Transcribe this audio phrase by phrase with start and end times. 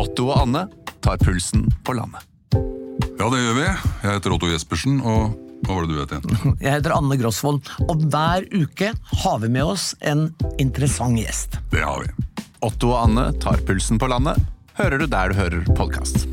[0.00, 0.62] Otto og Anne
[1.04, 2.24] tar pulsen på landet.
[3.20, 3.64] Ja, det gjør vi.
[3.66, 5.34] Jeg heter Otto Jespersen, og
[5.66, 6.54] hva var det du het igjen?
[6.64, 8.94] Jeg heter Anne Grosvold, og hver uke
[9.24, 10.30] har vi med oss en
[10.62, 11.58] interessant gjest.
[11.74, 12.44] Det har vi.
[12.64, 14.40] Otto og Anne tar pulsen på landet,
[14.80, 16.24] hører du der du hører podkast.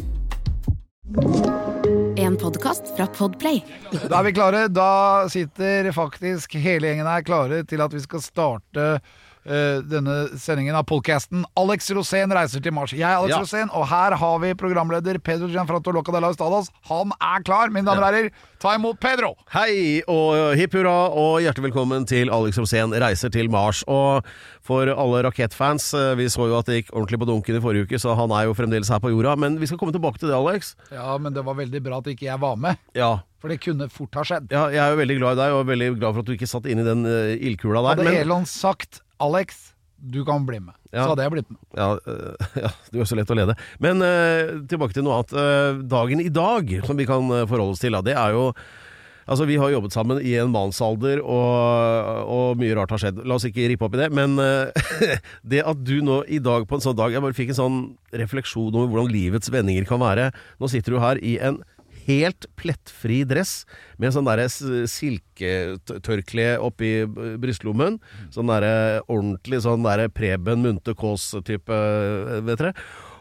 [2.18, 3.60] En podkast fra Podplay.
[3.92, 4.66] Da er vi klare.
[4.72, 8.88] Da sitter faktisk hele gjengen her klare til at vi skal starte
[9.48, 12.92] eh, denne sendingen av podcasten Alex Rosén reiser til Mars.
[12.92, 13.40] Jeg er Alex Ja.
[13.42, 16.70] Rosén, og her har vi programleder Pedro Gianfranto Loca de la Estadas.
[16.90, 18.30] Han er klar, mine damer og herrer.
[18.60, 19.36] Ta imot Pedro!
[19.54, 23.84] Hei og hipp hurra og hjertelig velkommen til Alex Rosén reiser til Mars.
[23.88, 24.26] Og
[24.68, 27.88] for alle rakettfans, eh, vi så jo at det gikk ordentlig på dunken i forrige
[27.88, 29.38] uke, så han er jo fremdeles her på jorda.
[29.40, 30.76] Men vi skal komme tilbake til det, Alex.
[30.92, 33.20] Ja, men det var veldig bra at ikke jeg var med, Ja.
[33.40, 34.52] for det kunne fort ha skjedd.
[34.52, 36.48] ja, jeg er jo veldig glad i deg, og veldig glad for at du ikke
[36.50, 38.02] satt inn i den uh, ildkula der.
[38.02, 41.04] Hadde Men, Elon sagt 'Alex, du kan bli med', Ja.
[41.04, 41.60] så hadde jeg blitt med.
[41.76, 43.56] ja, eh, ja, du er så lett å lede.
[43.80, 45.34] Men eh, tilbake til noe annet.
[45.34, 48.54] Eh, dagen i dag, som vi kan forholde oss til, da, det er jo
[49.28, 53.18] Altså, Vi har jobbet sammen i en mannsalder, og, og mye rart har skjedd.
[53.28, 54.08] La oss ikke rippe opp i det.
[54.16, 54.38] Men
[55.44, 57.82] det at du nå i dag på en sånn dag Jeg bare fikk en sånn
[58.16, 60.30] refleksjon over hvordan livets vendinger kan være.
[60.64, 61.60] Nå sitter du her i en
[62.08, 63.66] helt plettfri dress
[64.02, 66.92] med sånn derre silketørkle oppi
[67.42, 68.00] brystlommen.
[68.34, 71.82] Sånn derre ordentlig sånn derre Preben Munthe Kaas-type,
[72.48, 72.74] vet dere.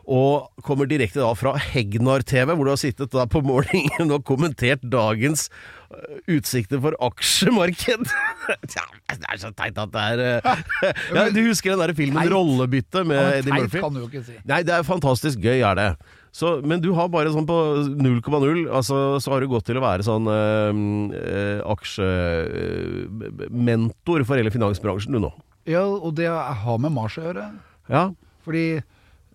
[0.06, 4.22] Og kommer direkte da fra Hegnar TV, hvor du har sittet da på morgenen og
[4.28, 5.48] kommentert dagens
[5.90, 8.06] øh, utsikter for aksjemarked.
[8.76, 10.62] ja, det er så teit at det er øh,
[11.18, 13.82] ja, Du husker den der filmen 'Rollebytte' med Eddie Murphy?
[14.46, 15.90] Nei, det er fantastisk gøy, er det.
[16.36, 17.54] Så, men du har bare sånn på
[17.96, 21.62] 0,0 altså, Så har du gått til å være sånn øh,
[23.16, 25.30] aksjementor for hele finansbransjen, du nå.
[25.66, 27.48] Ja, og det har med Mars å gjøre.
[27.90, 28.10] Ja,
[28.46, 28.82] Fordi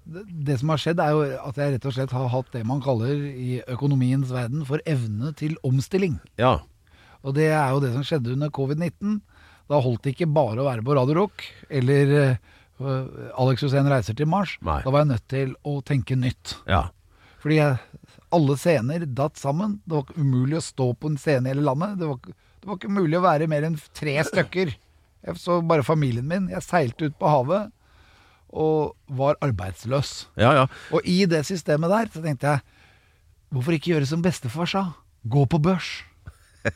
[0.06, 2.82] det, som har skjedd, er jo at jeg rett og slett har hatt det man
[2.84, 6.20] kaller i økonomiens verden for evne til omstilling.
[6.42, 6.59] ja.
[7.22, 9.20] Og det er jo det som skjedde under covid-19.
[9.70, 14.18] Da holdt det ikke bare å være på Radio Rock eller øh, Alex Hussein reiser
[14.18, 14.56] til Mars.
[14.66, 14.80] Nei.
[14.81, 16.56] Da var jeg nødt til å tenke nytt.
[16.66, 16.88] ja.
[17.41, 17.57] Fordi
[18.31, 19.79] alle scener datt sammen.
[19.85, 21.97] Det var ikke umulig å stå på en scene i hele landet.
[22.00, 22.19] Det var,
[22.62, 24.75] det var ikke mulig å være mer enn tre stykker.
[25.22, 26.50] Jeg så bare familien min.
[26.53, 27.72] Jeg seilte ut på havet
[28.51, 30.28] og var arbeidsløs.
[30.40, 30.63] Ja, ja.
[30.91, 32.68] Og i det systemet der så tenkte jeg
[33.51, 34.81] Hvorfor ikke gjøre som bestefar sa?
[35.28, 35.90] Gå på børs.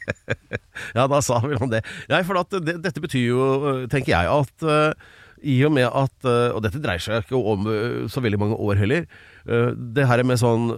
[0.95, 1.79] Ja, da sa vel han det.
[2.11, 5.13] Nei, for at det, dette betyr jo, øh, tenker jeg, at øh,
[5.44, 8.56] i og med at øh, Og dette dreier seg ikke om øh, så veldig mange
[8.56, 9.06] år heller.
[9.47, 10.69] øh, det her med sånn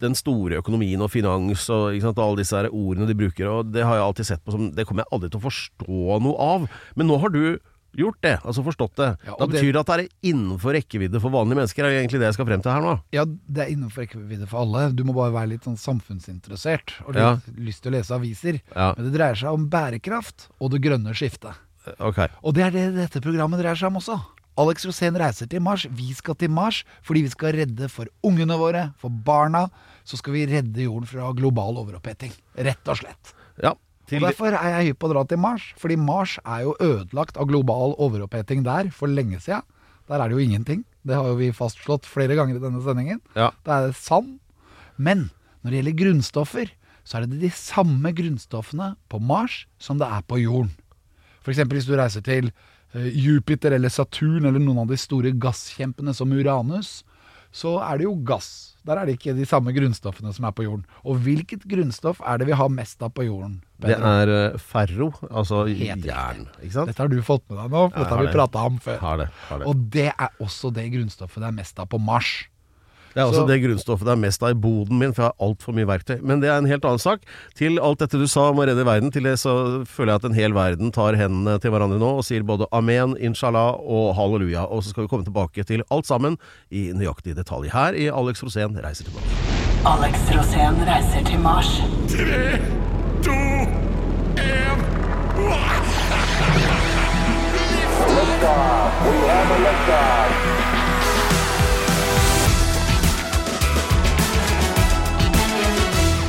[0.00, 3.84] den store økonomien og finans og sant, alle disse her ordene de bruker, og det
[3.84, 6.68] har jeg alltid sett på som Det kommer jeg aldri til å forstå noe av.
[6.96, 7.58] Men nå har du
[7.96, 9.06] gjort det, altså forstått det.
[9.24, 12.00] Ja, da det- betyr det at det er innenfor rekkevidde for vanlige mennesker, er jo
[12.02, 13.00] egentlig det jeg skal frem til her nå.
[13.12, 14.92] Ja, det er innenfor rekkevidde for alle.
[14.92, 17.36] Du må bare være litt sånn samfunnsinteressert og litt Ja.
[17.56, 18.60] lyst til å lese aviser.
[18.74, 18.92] Ja.
[18.96, 21.54] Men det dreier seg om bærekraft og det grønne skiftet.
[21.98, 22.24] Ok.
[22.42, 24.18] Og det er det dette programmet dreier seg om også.
[24.56, 25.84] Alex Rosén reiser til Mars.
[25.92, 29.66] Vi skal til Mars fordi vi skal redde for ungene våre, for barna.
[30.06, 32.32] Så skal vi redde jorden fra global overoppheting.
[32.56, 33.34] Rett og slett.
[33.62, 33.74] Ja.
[34.06, 37.38] Og Derfor er jeg hypp på å dra til Mars, fordi Mars er jo ødelagt
[37.42, 39.66] av global overoppheting der for lenge siden.
[40.06, 40.84] Der er det jo ingenting.
[41.02, 43.18] Det har jo vi fastslått flere ganger i denne sendingen.
[43.34, 43.50] Ja.
[43.66, 44.38] Det er sand.
[44.96, 45.28] Men
[45.62, 46.70] når det gjelder grunnstoffer,
[47.06, 50.70] så er det de samme grunnstoffene på Mars som det er på jorden.
[51.46, 51.62] F.eks.
[51.70, 56.32] hvis du reiser til eh, Jupiter eller Saturn eller noen av de store gasskjempene som
[56.34, 57.04] Uranus,
[57.54, 58.48] så er det jo gass.
[58.86, 60.82] Der er det ikke de samme grunnstoffene som er på jorden.
[61.06, 63.60] Og hvilket grunnstoff er det vi har mest av på jorden?
[63.82, 66.46] det er øh, ferro, altså jern.
[66.62, 66.90] Ikke sant?
[66.90, 69.00] Dette har du fått med deg nå, for dette har vi prata om før.
[69.02, 69.30] Har det.
[69.48, 69.70] Har det.
[69.70, 72.34] Og det er også det grunnstoffet det er mest av på Mars.
[73.16, 75.32] Det er også Så- det grunnstoffet det er mest av i boden min, for jeg
[75.32, 76.20] har altfor mye verktøy.
[76.22, 77.20] Men det er en helt annen sak.
[77.56, 80.24] Til alt dette du sa om å redde verden, til det så føler jeg at
[80.24, 84.68] en hel verden tar hendene til hverandre nå og sier både amen, inshallah og halleluja.
[84.70, 86.36] Og så skal vi komme tilbake til alt sammen
[86.70, 89.24] i nøyaktig detalj her i Alex Rosén reiser tilbake.
[89.86, 91.80] Alex Rosén reiser til Mars.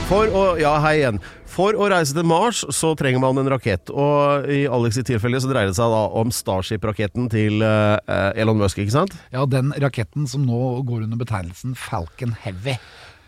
[0.08, 1.18] For å, ja, hei igjen.
[1.52, 3.92] For å reise til Mars så trenger man en rakett.
[3.92, 8.00] Og i Alex' tilfelle så dreier det seg da om Starship-raketten til uh,
[8.40, 9.18] Elon Musk, ikke sant?
[9.36, 12.78] Ja, den raketten som nå går under betegnelsen Falcon Heavy.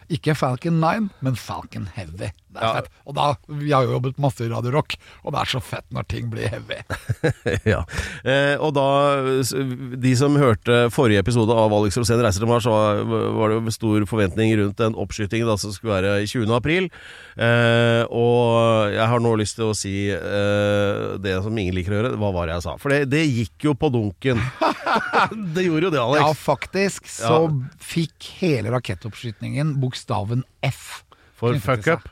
[0.07, 2.31] Ikke Falcon 9, men Falcon Heavy.
[2.49, 2.73] Det er Ja.
[2.81, 2.89] fett.
[3.05, 5.85] Og da, Vi har jo jobbet masse i Radio Rock, og det er så fett
[5.93, 6.79] når ting blir heavy.
[7.73, 7.83] ja.
[8.25, 8.85] eh, og da
[9.99, 13.03] De som hørte forrige episode av Alex Rosén reiser til Mars, så var
[13.39, 16.49] var det jo stor forventning rundt den oppskytingen da, som skulle være i 20.
[16.57, 16.89] april.
[17.37, 21.99] Eh, og jeg har nå lyst til å si eh, det som ingen liker å
[22.01, 22.13] gjøre.
[22.19, 22.75] Hva var det jeg sa?
[22.81, 24.41] For det, det gikk jo på dunken.
[25.55, 26.23] det gjorde jo det, Alex.
[26.25, 27.53] Ja, faktisk så Ja.
[27.79, 31.03] fikk hele rakettoppskytingen bokstaven F.
[31.39, 32.09] For fuck up.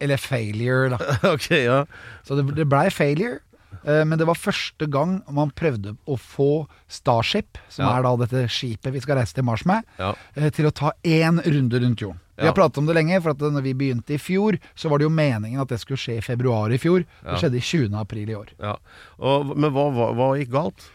[0.00, 0.98] Eller failure, da.
[1.34, 1.84] ok, ja.
[2.26, 3.38] Så det, det blei failure.
[3.84, 7.98] eh, Men det var første gang man prøvde å få Starship, som Ja.
[7.98, 10.14] er da dette skipet vi skal reise til Mars med, Ja.
[10.36, 12.20] eh, til å ta én runde rundt jorden.
[12.36, 12.50] Vi Ja.
[12.50, 15.04] har pratet om det lenge, for at når vi begynte i fjor, så var det
[15.06, 17.04] jo meningen at det skulle skje i februar i fjor.
[17.24, 17.30] Ja.
[17.36, 17.94] Det skjedde i 20.
[18.00, 18.48] april i år.
[18.58, 18.74] ja.
[19.20, 20.88] Og, men hva, hva, hva gikk galt?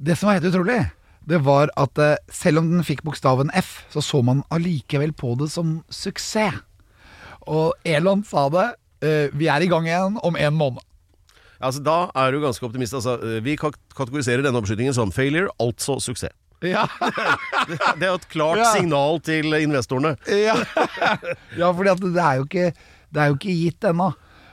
[0.00, 0.90] Det som var helt utrolig,
[1.28, 5.36] det var at eh, selv om den fikk bokstaven F, så så man allikevel på
[5.36, 6.62] det som suksess.
[7.50, 8.68] Og Elon sa det.
[9.02, 10.84] eh, vi er i gang igjen om en måned.
[11.60, 12.94] Altså, da er du ganske optimist.
[12.96, 16.32] Altså, eh, vi kategoriserer denne oppskytingen som failure, altså suksess.
[16.62, 16.82] Ja,
[17.96, 18.72] Det er jo et klart Ja.
[18.76, 20.14] signal til investorene.
[20.28, 20.54] ja.
[21.60, 22.66] ja for det er jo ikke,
[23.10, 24.10] det er jo ikke gitt ennå.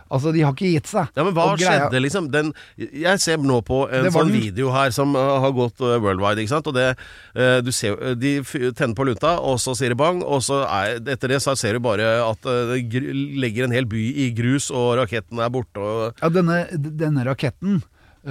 [0.10, 1.10] Altså, de har ikke gitt seg.
[1.18, 2.30] Ja, men hva Og greia- skjedde, liksom?
[2.32, 5.98] Den, jeg ser nå på en sånn den- video her som uh, har gått uh,
[6.00, 6.68] worldwide, ikke sant?
[6.68, 6.88] Og det,
[7.36, 8.38] uh, du ser, de
[8.74, 11.74] tenner på lunta, og så sier det bang, og så er, etter det så ser
[11.74, 13.04] du bare at det
[13.38, 17.82] legger en hel by i grus, og raketten er borte, og Ja, denne, denne raketten,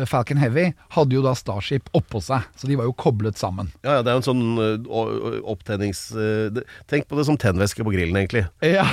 [0.04, 3.70] Falcon Heavy, hadde jo da Starship oppå seg, så de var jo koblet sammen.
[3.82, 6.10] Ja, ja, det er jo en sånn uh, opptennings...
[6.12, 6.60] uh,
[6.90, 8.44] tenk på det som tennvæske på grillen, egentlig.
[8.60, 8.84] Ja.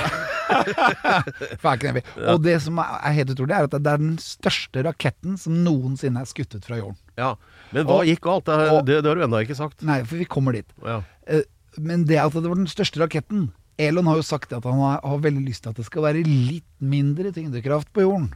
[1.62, 2.02] Falcon Heavy.
[2.32, 6.22] Og det som er helt utrolig, er at det er den største raketten som noensinne
[6.24, 6.98] er skuttet fra jorden.
[7.20, 7.34] Ja.
[7.74, 8.46] Men hva Og- gikk galt?
[8.48, 9.82] Det, og- det, det har du ennå ikke sagt.
[9.82, 10.66] Nei, for vi kommer dit.
[10.84, 11.02] Ja.
[11.26, 11.42] Eh,
[11.76, 15.00] Men det at det var den største raketten Elon har jo sagt at han har,
[15.02, 18.28] har veldig lyst til at det skal være litt mindre tyngdekraft på jorden.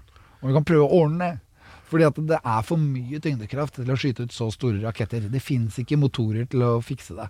[0.43, 1.39] Og vi kan prøve å ordne det.
[1.89, 5.29] Fordi at det er for mye tyngdekraft til å skyte ut så store raketter.
[5.33, 7.29] Det fins ikke motorer til å fikse det.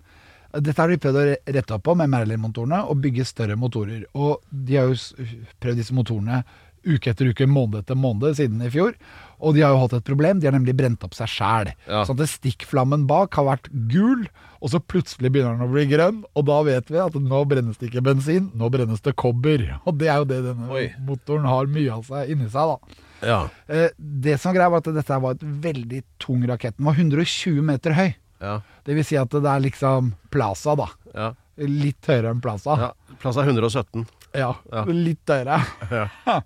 [0.65, 4.07] Dette har de prøvd å rette opp på med Merlin-motorene, og bygge større motorer.
[4.17, 5.27] Og de har jo
[5.61, 6.43] prøvd disse motorene
[6.89, 8.97] uke etter uke, måned etter måned siden i fjor.
[9.41, 11.73] Og de har jo hatt et problem, de har nemlig brent opp seg sjæl.
[11.87, 12.05] Ja.
[12.09, 14.27] Sånn at stikkflammen bak har vært gul,
[14.59, 16.23] og så plutselig begynner den å bli grønn.
[16.35, 19.67] Og da vet vi at nå brennes det ikke bensin, nå brennes det kobber.
[19.87, 20.89] Og det er jo det denne Oi.
[21.07, 23.05] motoren har mye av seg inni seg, da.
[23.23, 23.41] Ja.
[23.67, 26.77] Eh, det som greia var at dette var et veldig tung rakett.
[26.79, 28.09] Den var 120 meter høy.
[28.43, 28.61] Ja.
[28.87, 30.89] Det vil si at det er liksom Plaza, da.
[31.15, 31.33] Ja.
[31.59, 32.93] Litt høyere enn Plaza.
[33.19, 33.23] Ja.
[33.23, 34.07] Plass er 117.
[34.37, 34.83] Ja, Ja.
[34.93, 35.57] litt høyere.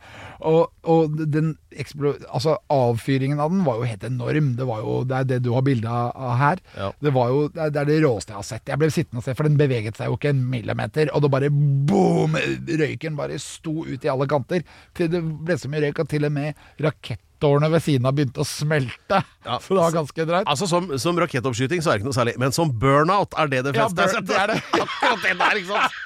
[0.49, 4.53] og, og den altså, avfyringen av den var jo helt enorm.
[4.59, 6.63] Det, var jo, det er det du har bilde av her.
[6.79, 6.93] Ja.
[7.03, 8.71] Det var jo det er, det råeste jeg har sett.
[8.73, 11.11] Jeg ble sittende og se, for den beveget seg jo ikke en millimeter.
[11.13, 12.39] Og det bare boom!
[12.83, 14.65] Røyken bare sto ut i alle kanter.
[14.97, 18.43] Til det ble så mye røyk at til og med rakettårene ved siden av begynte
[18.45, 19.19] å smelte.
[19.43, 19.59] Ja.
[19.59, 20.47] Så det var ganske dreit.
[20.47, 23.65] Altså Som, som rakettoppskyting så er det ikke noe særlig, men som burnout er det
[23.67, 24.61] det fleste Ja, fleste burn- det er det.
[24.87, 25.99] Akkurat det der, ikke sant?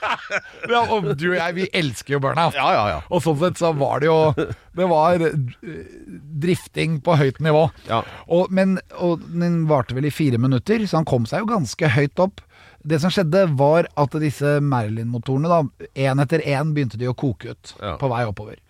[0.75, 2.55] Ja, og du og jeg, vi elsker jo burnout.
[2.59, 2.99] Ja, ja, ja.
[3.11, 4.19] Og sånn sett så var det jo
[4.77, 5.37] Det var eh,
[6.43, 7.67] drifting på høyt nivå.
[7.89, 8.03] Ja.
[8.29, 11.91] Og, men, og den varte vel i fire minutter, så han kom seg jo ganske
[11.97, 12.43] høyt opp.
[12.87, 17.55] Det som skjedde, var at disse Merlin-motorene, da, én etter én begynte de å koke
[17.57, 17.97] ut Ja.
[17.99, 18.61] på vei oppover.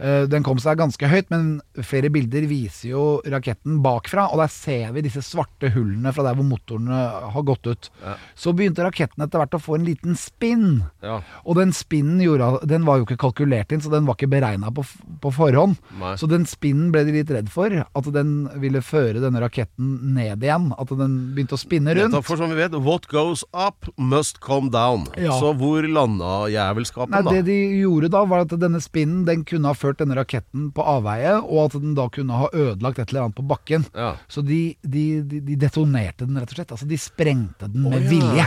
[0.00, 4.50] Eh, Den kom seg ganske høyt, men flere bilder viser jo raketten bakfra, og der
[4.52, 7.00] ser vi disse svarte hullene fra der hvor motorene
[7.34, 7.90] har gått ut.
[8.02, 8.16] Ja.
[8.38, 10.82] Så begynte raketten etter hvert å få en liten spinn.
[11.04, 11.20] Ja.
[11.44, 14.72] Og den spinnen gjorde, den var jo ikke kalkulert inn, så den var ikke beregna
[14.74, 14.84] på,
[15.22, 15.76] på forhånd.
[16.00, 16.14] Nei.
[16.20, 20.42] Så den spinnen ble de litt redd for, at den ville føre denne raketten ned
[20.44, 20.70] igjen.
[20.78, 22.12] At den begynte å spinne rundt.
[22.12, 25.06] Nettopp, for som vi vet, what goes up must come down.
[25.20, 25.36] Ja.
[25.40, 27.34] Så hvor landa jævelskapen, Nei, da?
[27.36, 30.84] Det de gjorde da, var at denne spinnen den kunne ha ført denne raketten på
[30.94, 33.84] avveie, og at den da kunne ha ødelagt et eller annet på bakken.
[33.94, 34.12] Ja.
[34.30, 36.72] Så de, de, de, de detonerte den, rett og slett.
[36.78, 38.12] Altså, de sprengte den med oh, ja.
[38.14, 38.46] vilje.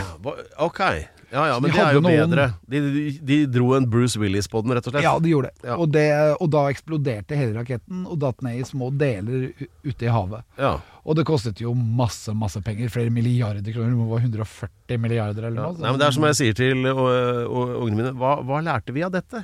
[0.66, 0.82] Ok.
[1.34, 2.44] Ja ja, men de det er jo noen- bedre.
[2.70, 5.02] De, de, de dro en Bruce Willis på den, rett og slett.
[5.04, 5.66] Ja, de gjorde det.
[5.66, 5.74] Ja.
[5.82, 6.04] Og, det.
[6.40, 9.48] og da eksploderte hele raketten og datt ned i små deler
[9.82, 10.46] ute i havet.
[10.60, 10.76] Ja.
[11.02, 12.88] Og det kostet jo masse, masse penger.
[12.94, 13.90] Flere milliarder kroner.
[13.98, 15.66] Det var 140 milliarder eller Ja.
[15.74, 15.82] noe.
[15.82, 18.94] Nei, men Det er som jeg sier til ø, ø, ungene mine, hva, hva lærte
[18.94, 19.42] vi av dette?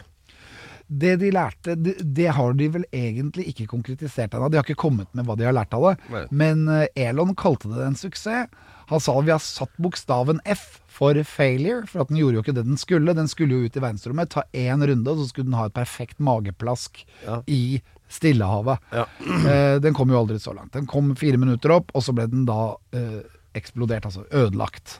[0.89, 4.49] Det de lærte, det, det har de vel egentlig ikke konkretisert ennå.
[4.53, 5.95] De har ikke kommet med hva de har lært av det.
[6.13, 6.25] Nei.
[6.31, 8.49] Men eh, Elon kalte det en suksess.
[8.93, 12.55] Han sa vi har satt bokstaven F for failure, for at den gjorde jo ikke
[12.59, 13.15] det den skulle.
[13.17, 15.77] Den skulle jo ut i verdensrommet, ta én runde, og så skulle den ha et
[15.79, 17.39] perfekt mageplask Ja.
[17.49, 17.81] i
[18.13, 18.83] Stillehavet.
[18.93, 19.07] Ja.
[19.53, 20.75] Eh, den kom jo aldri så langt.
[20.77, 23.23] Den kom fire minutter opp, og så ble den da eh,
[23.57, 24.99] eksplodert, altså ødelagt.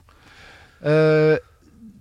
[0.81, 1.37] Eh,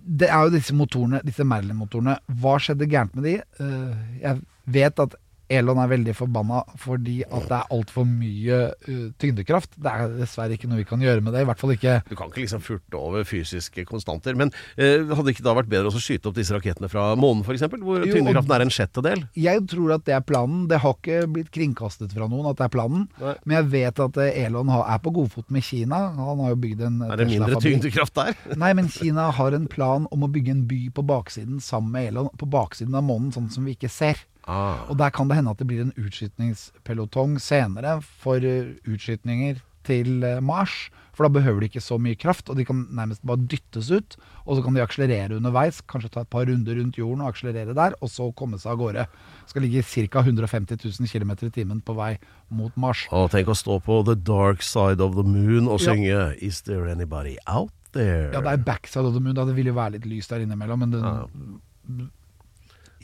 [0.02, 2.16] det er jo disse motorene, disse Merlin-motorene.
[2.42, 3.34] Hva skjedde gærent med de?
[3.62, 4.40] Eh, jeg
[4.74, 5.16] vet at
[5.52, 9.76] Elon er veldig forbanna fordi at det er altfor mye uh, tyngdekraft.
[9.76, 11.44] Det er dessverre ikke noe vi kan gjøre med det.
[11.44, 14.36] I hvert fall ikke Du kan ikke liksom furte over fysiske konstanter.
[14.38, 17.44] Men uh, hadde det ikke da vært bedre å skyte opp disse rakettene fra månen
[17.46, 19.26] f.eks., hvor Jo, tyngdekraften er en sjettedel?
[19.38, 20.66] Jeg tror at det er planen.
[20.70, 23.06] Det har ikke blitt kringkastet fra noen at det er planen.
[23.22, 23.36] Nei.
[23.44, 26.00] Men jeg vet at eh, Elon har, er på godfot med Kina.
[26.18, 28.36] Han har jo bygd en Er det mindre tyngdekraft der?
[28.62, 32.12] Nei, men Kina har en plan om å bygge en by på baksiden sammen med
[32.12, 34.20] Elon, på baksiden av månen, sånn som vi ikke ser.
[34.46, 34.88] Ah.
[34.90, 40.22] Og der kan det hende at det blir en utskytningspelotong senere for eh, utskytninger til
[40.26, 40.88] eh, Mars.
[41.12, 44.14] For da behøver de ikke så mye kraft, og de kan nærmest bare dyttes ut.
[44.46, 47.74] Og så kan de akselerere underveis, kanskje ta et par runder rundt jorden og akselerere
[47.76, 49.04] der, og så komme seg av gårde.
[49.50, 50.22] Skal ligge ca.
[50.24, 52.14] 150 000 km i timen på vei
[52.48, 53.04] mot Mars.
[53.12, 55.92] Og tenk å stå på the dark side of the moon og Ja.
[55.92, 58.32] synge Is there anybody out there?
[58.32, 59.44] Ja, det er backside of the moon, da.
[59.44, 61.60] Det vil jo være litt lys der innimellom, men den,
[62.00, 62.08] i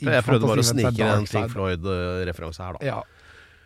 [0.01, 1.27] jeg prøvde bare å snike en.
[1.29, 2.85] Pink Floyd-referanse her, da.
[2.85, 2.99] Ja,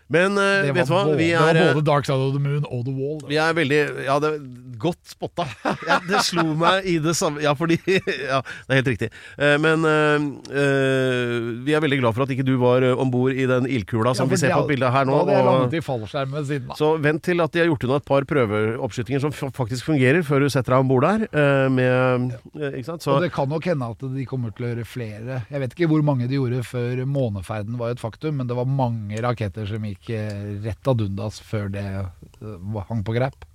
[0.10, 1.04] Men uh, det vet du hva?
[1.08, 3.20] både, Vi det var er, både Dark Side of the Moon og The Wall.
[3.30, 4.40] vi er veldig Ja, det er
[4.84, 5.46] godt spotta.
[5.88, 9.10] Ja, det slo meg i det samme Ja, fordi Ja, det er helt riktig.
[9.40, 13.32] Uh, Men uh, eh, vi er veldig glad for at ikke du var om bord
[13.34, 15.16] i den ildkula som vi ser på bildet her nå.
[15.24, 16.78] Hadde jeg og- landet i fallskjermen ved siden av.
[16.80, 20.44] Så vent til at de har gjort unna et par prøveoppskytinger som faktisk fungerer, før
[20.46, 21.26] du setter deg om bord der.
[21.32, 23.04] eh, Med, eh, ikke sant?
[23.06, 25.42] Så, Og det kan nok hende at de kommer til å gjøre flere.
[25.50, 28.66] Jeg vet ikke hvor mange de gjorde før måneferden var et faktum, men det var
[28.70, 33.46] mange raketter som gikk eh, rett ad undas før det eh, hang på greip.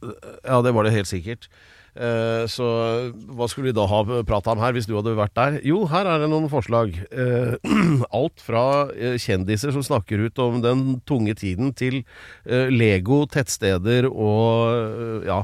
[0.45, 1.49] ja, det var det helt sikkert.
[1.99, 2.65] Eh, Så
[3.35, 5.59] hva skulle vi da ha prata om her, hvis du hadde vært der?
[5.67, 6.95] Jo, her er det noen forslag.
[8.21, 8.65] Alt fra
[9.19, 12.05] kjendiser som snakker ut om den tunge tiden, til
[12.47, 15.43] Lego, tettsteder og ja.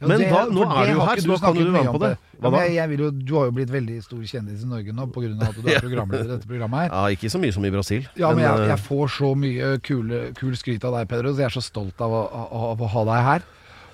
[0.00, 2.00] Men det- da, nå er du jo her, så nå kan du være med på
[2.00, 2.10] det.
[2.40, 5.32] Ja, jeg, jeg jo, du har jo blitt veldig stor kjendis i Norge nå pga.
[5.44, 6.88] at du er programleder i dette programmet her.
[6.88, 8.06] Ja, ikke så mye som i Brasil.
[8.16, 11.44] Ja, men jeg, eh, jeg får så mye kule, kul skryt av deg, Pedro, så
[11.44, 13.44] jeg er så stolt av å, av, å ha deg her.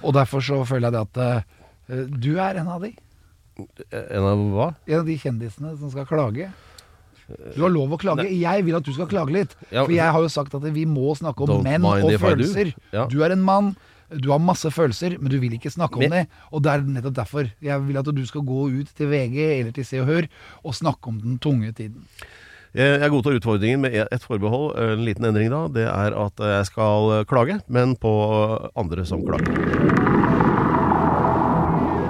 [0.06, 2.92] Og derfor så føler jeg det at uh, du er en av de.
[3.90, 4.70] En av hva?
[4.86, 6.52] En av de kjendisene som skal klage.
[7.26, 8.28] Du har lov å klage.
[8.30, 9.56] Jeg vil at du skal klage litt.
[9.72, 12.70] Ja, For jeg har jo sagt at vi må snakke om Don't menn og følelser.
[12.94, 13.08] Ja.
[13.10, 13.74] Du er en mann.
[14.14, 16.26] Du har masse følelser, men du vil ikke snakke om det.
[16.54, 19.72] Og det er nettopp derfor jeg vil at du skal gå ut til VG eller
[19.74, 20.28] til Se og Hør
[20.62, 22.04] og snakke om den tunge tiden.
[22.76, 25.62] Jeg godtar utfordringen med et forbehold, en liten endring da.
[25.72, 28.12] Det er at jeg skal klage, men på
[28.76, 29.48] andre som klager.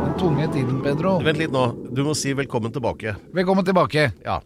[0.02, 1.20] Den tunge tiden, Pedro.
[1.22, 1.68] Vent litt nå.
[1.94, 3.14] Du må si velkommen tilbake.
[3.36, 4.10] Velkommen tilbake.
[4.26, 4.40] Ja.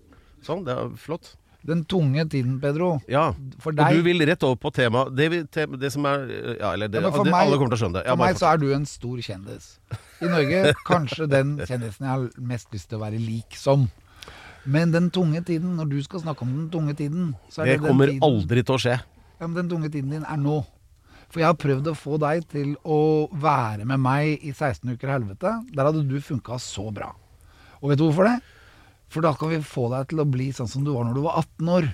[0.44, 1.39] Sånn, det er flott.
[1.66, 3.00] Den tunge tiden, Pedro.
[3.10, 3.34] Ja.
[3.60, 5.02] For Og du vil rett over på tema.
[5.12, 6.22] Det, te, det som er
[6.58, 8.04] Ja, eller det, Ja, det, meg- alle kommer til å skjønne det.
[8.06, 8.40] Ja, For meg fortsatt.
[8.40, 9.66] så er du en stor kjendis.
[10.22, 13.90] I Norge kanskje den kjendisen jeg har mest lyst til å være lik som.
[14.64, 17.78] Men den tunge tiden, når du skal snakke om den tunge tiden, så er det
[17.80, 18.96] det, kommer tiden aldri til å skje.
[19.40, 20.62] Ja, men den tunge tiden din er nå.
[21.30, 25.12] For jeg har prøvd å få deg til å være med meg i 16 uker
[25.12, 25.52] helvete.
[25.76, 27.12] Der hadde du funka så bra.
[27.80, 28.40] Og vet du hvorfor det?
[29.10, 31.24] For da kan vi få deg til å bli sånn som du var når du
[31.26, 31.88] var 18 år.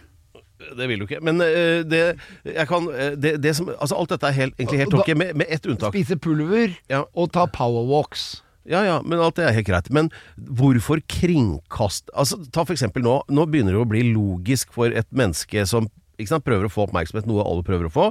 [0.77, 1.21] Det vil du ikke.
[1.25, 2.03] Men eh, det
[2.49, 5.35] jeg kan eh, det, det som Altså, alt dette er helt, egentlig helt ok, med,
[5.43, 5.93] med ett unntak.
[5.93, 7.03] Spise pulver Ja.
[7.13, 8.43] og ta powerwalks.
[8.67, 9.91] Ja, ja, men alt det er helt greit.
[9.95, 13.21] Men hvorfor kringkast Altså, ta for eksempel nå.
[13.31, 15.87] Nå begynner det å bli logisk for et menneske som
[16.25, 18.07] sant, prøver å få oppmerksomhet, noe alle prøver å få.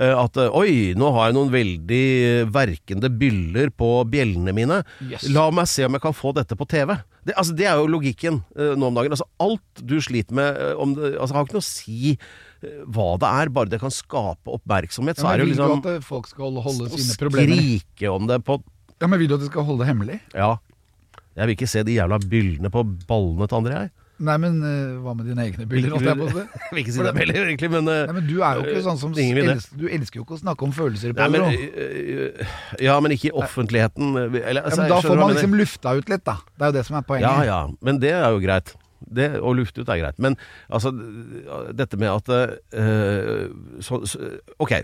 [0.00, 2.04] eh, At oi, nå har jeg noen veldig
[2.56, 4.80] verkende byller på bjellene mine.
[5.04, 5.28] Yes.
[5.28, 6.96] La meg se om jeg kan få dette på TV.
[7.26, 9.12] Det, altså, det er jo logikken uh, nå om dagen.
[9.12, 12.80] Altså, alt du sliter med, uh, om det, altså, har ikke noe å si uh,
[12.88, 15.20] hva det er, bare det kan skape oppmerksomhet.
[15.20, 18.40] Så Ja, er det jo liksom at folk skal holde sine problemer skrike om det
[18.46, 18.60] på
[19.00, 20.20] Ja, men Vil du at de skal holde det hemmelig?
[20.36, 20.54] Ja.
[21.36, 23.99] Jeg vil ikke se de jævla byllene på ballene til andre, jeg.
[24.20, 25.94] Nei, men uh, hva med dine egne bilder?
[25.96, 28.82] på vil ikke si det heller, egentlig, men, uh, Nei, men Du er jo ikke
[28.84, 29.24] sånn som det.
[29.40, 32.52] elsker, Du elsker jo ikke å snakke om følelser, Nei, men, øh, øh,
[32.84, 34.12] ja, men ikke i offentligheten.
[34.20, 36.36] Eller, Ja, altså, men da får man liksom lufta ut litt, da.
[36.52, 37.28] Det er jo det som er poenget.
[37.30, 38.74] Ja, ja, men det er jo greit.
[39.00, 40.18] Det, å lufte ut er greit.
[40.22, 40.36] Men
[40.68, 40.92] altså,
[41.76, 42.30] dette med at
[42.76, 43.48] øh,
[43.80, 44.74] så, så, Ok,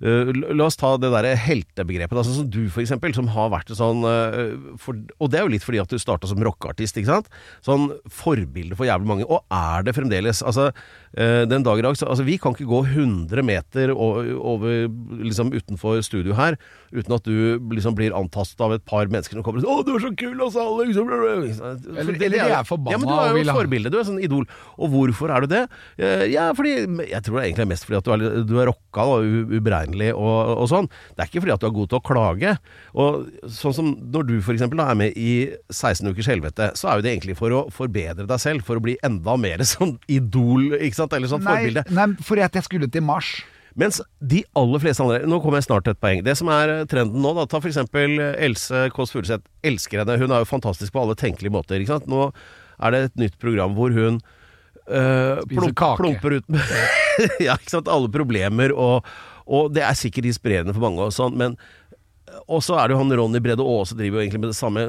[0.00, 2.16] øh, la oss ta det derre heltebegrepet.
[2.16, 5.54] Altså, som du, for eksempel, som har vært sånn øh, for, Og det er jo
[5.56, 7.30] litt fordi at du starta som rockeartist, ikke sant?
[7.66, 9.28] Sånn forbilde for jævlig mange.
[9.28, 10.42] Og er det fremdeles.
[10.46, 10.70] Altså,
[11.16, 14.88] den dag i dag så, altså, Vi kan ikke gå 100 meter over, over,
[15.22, 16.58] liksom utenfor studio her
[16.92, 19.84] uten at du liksom blir antastet av et par mennesker som kommer og sier 'Å,
[19.86, 23.44] du er så kul, altså, Alex!' Eller- eller de er forbanna Ja, men du er
[23.44, 24.44] jo forbilde, du er sånn idol.
[24.78, 25.68] Og hvorfor er du det?
[25.98, 28.66] Eh, Ja, fordi Jeg tror det egentlig er mest fordi at du er, du er
[28.66, 30.88] rocka og uberegnelig og, og sånn.
[31.16, 32.58] Det er ikke fordi at du er god til å klage.
[32.94, 37.04] Og sånn som når du eksempel er med i 16 ukers helvete, så er jo
[37.06, 40.94] det egentlig for å forbedre deg selv, for å bli enda mer sånn idol, ikke
[40.94, 41.05] sant?
[41.14, 41.84] Eller sånn forbilde.
[41.94, 43.36] nei, fordi at jeg skulle til Mars.
[43.76, 46.22] Mens de aller fleste andre Nå kommer jeg snart til et poeng.
[46.24, 49.44] Det som er eh, trenden nå, da, ta for eksempel Else Kåss Furuseth.
[49.66, 50.16] Elsker henne.
[50.22, 51.78] Hun er jo fantastisk på alle tenkelige måter.
[51.78, 52.08] Ikke sant?
[52.10, 52.30] Nå
[52.76, 54.18] er det et nytt program hvor hun
[54.88, 56.60] øh, plump, plumper ut med
[57.46, 57.88] ja, ikke sant?
[57.88, 59.06] alle problemer, og,
[59.48, 61.56] og det er sikkert inspirerende for mange, og sånn, men
[62.52, 64.82] Og så er det jo han Ronny Brede Aase driver jo egentlig med det samme.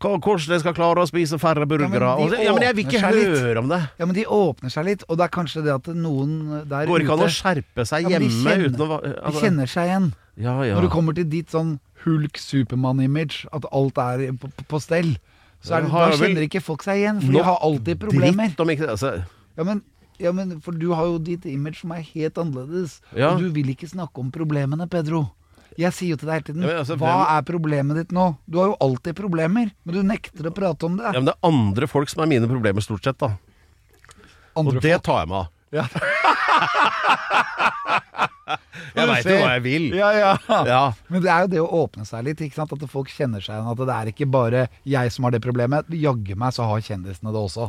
[0.00, 2.04] Hvordan de skal klare å spise færre burgere.
[2.04, 3.56] Ja, og Ja, men jeg vil ikke seg litt.
[3.56, 3.78] om det.
[3.98, 6.34] Ja, men de åpner seg litt, og det er kanskje det at noen
[6.68, 9.32] der ute Går ikke an å skjerpe seg Ja, de hjemme kjenner- å altså.
[9.32, 10.12] De kjenner seg igjen.
[10.36, 10.74] Ja, ja.
[10.76, 15.16] Når du kommer til ditt sånn hulk Supermann-image, at alt er på, på, på stell,
[15.64, 18.52] så det, da kjenner ikke folk seg igjen, for de har alltid problemer.
[18.52, 19.24] Ikke altså,
[19.56, 19.80] Ja men,
[20.20, 23.30] ja, men for du har jo ditt image som er helt annerledes, Ja.
[23.32, 25.30] og du vil ikke snakke om problemene, Pedro.
[25.80, 28.30] Jeg sier jo til deg hele tiden Ja, altså, Hva er problemet ditt nå?
[28.48, 31.04] Du har jo alltid problemer, men du nekter å prate om det.
[31.10, 33.34] Ja, men det er andre folk som er mine problemer, stort sett, da.
[34.56, 35.52] Andre og det tar jeg meg av.
[35.74, 35.84] Ja.
[38.96, 39.88] jeg veit jo hva jeg vil.
[39.98, 40.32] Ja, ja.
[40.68, 40.82] Ja.
[41.12, 43.68] Men det er jo det å åpne seg litt, at folk kjenner seg igjen.
[43.72, 45.90] At det er ikke bare jeg som har det problemet.
[45.92, 47.68] Jaggu meg så har kjendisene det også.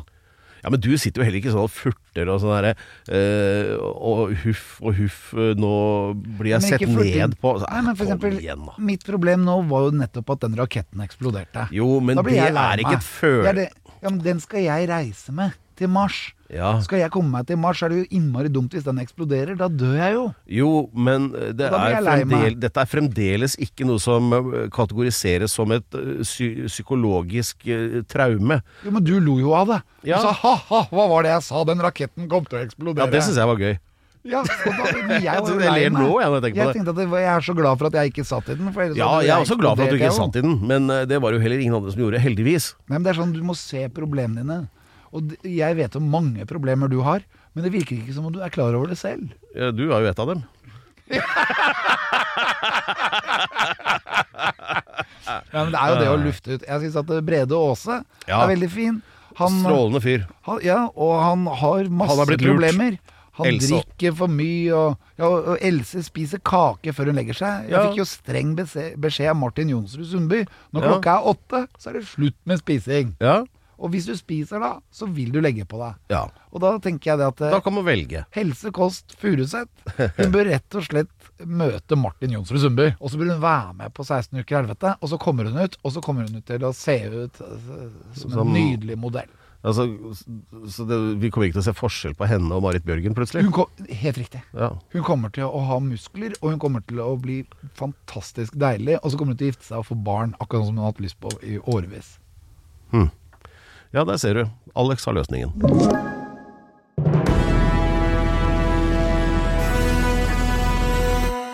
[0.63, 2.71] Ja, men du sitter jo heller ikke sånn og furter og sånn derre
[3.13, 5.71] eh, Og huff og huff, eh, nå
[6.39, 8.65] blir jeg sett ned på Nei, men for eksempel, igjen.
[8.79, 11.67] Mitt problem nå var jo nettopp at den raketten eksploderte.
[11.75, 13.43] Jo, men det er ikke et føl...
[13.49, 16.27] Det det- Ja, men den skal jeg reise med til Mars.
[16.48, 16.77] Ja.
[16.84, 19.57] Skal jeg komme meg til Mars, er det jo innmari dumt hvis den eksploderer.
[19.60, 20.24] Da dør jeg jo.
[20.60, 25.74] Jo, men eh, det er fremdel, dette er fremdeles ikke noe som eh, kategoriseres som
[25.75, 28.62] et psy psykologisk eh, traume.
[28.86, 29.81] Jo, Men du lo jo av det.
[30.13, 30.22] Ja.
[30.22, 31.65] Du sa ha-ha, hva var det jeg sa?
[31.67, 33.03] Den raketten kom til å eksplodere.
[33.03, 33.75] Ja, det syns jeg var gøy.
[34.27, 34.63] Ja, da, jeg
[35.24, 38.12] var Jeg jeg, når jeg tenkte at var, jeg er så glad for at jeg
[38.12, 38.72] ikke satt i den.
[38.98, 41.36] Ja, jeg er også glad for at du ikke satt i den, men det var
[41.36, 42.74] jo heller ingen andre som gjorde, heldigvis.
[42.88, 44.60] Nei, men det er sånn, Du må se problemene dine.
[45.17, 47.24] Og jeg vet om mange problemer du har,
[47.55, 49.31] men det virker ikke som om du er klar over det selv.
[49.57, 50.43] Ja, Du er jo et av dem.
[55.27, 56.63] Ja, men Det er jo det å lufte ut.
[56.67, 58.41] Jeg syns at Brede Aase Ja.
[58.43, 59.01] er veldig fin.
[59.38, 60.24] Han, Strålende fyr.
[60.47, 62.97] han, ja, og han har masse Han problemer.
[63.38, 63.67] Han Else.
[63.69, 67.67] drikker for mye, og, ja, og Else spiser kake før hun legger seg.
[67.69, 67.84] Jeg Ja.
[67.86, 68.56] fikk jo streng
[68.97, 70.45] beskjed av Martin Jonsrud Sundby.
[70.73, 73.13] Når klokka er åtte, så er det slutt med spising.
[73.21, 73.43] Ja.
[73.77, 75.95] Og hvis du spiser da, så vil du legge på deg.
[76.13, 76.23] ja.
[76.57, 78.23] Og da tenker jeg det at eh, Da kan man velge.
[78.33, 82.87] Helse Kost Furuseth Hun bør rett og slett møte Martin Jonsrud Sundby.
[82.97, 85.75] Og så bør hun være med på 16 uker helvete, og så kommer hun ut,
[85.85, 89.29] og så kommer hun ut til å se ut eh, som Som- en nydelig modell.
[89.67, 89.83] Altså,
[90.69, 93.41] så det, vi kommer ikke til å se forskjell på henne og Marit Bjørgen plutselig.
[93.51, 94.39] Kom, helt riktig.
[94.55, 94.69] Ja.
[94.93, 97.39] Hun kommer til å ha muskler, og hun kommer til å bli
[97.75, 98.99] fantastisk deilig.
[99.01, 100.93] Og så kommer hun til å gifte seg og få barn, akkurat som hun har
[100.93, 102.13] hatt lyst på i årevis.
[103.93, 104.45] Ja, der ser du.
[104.76, 105.54] Alex har løsningen.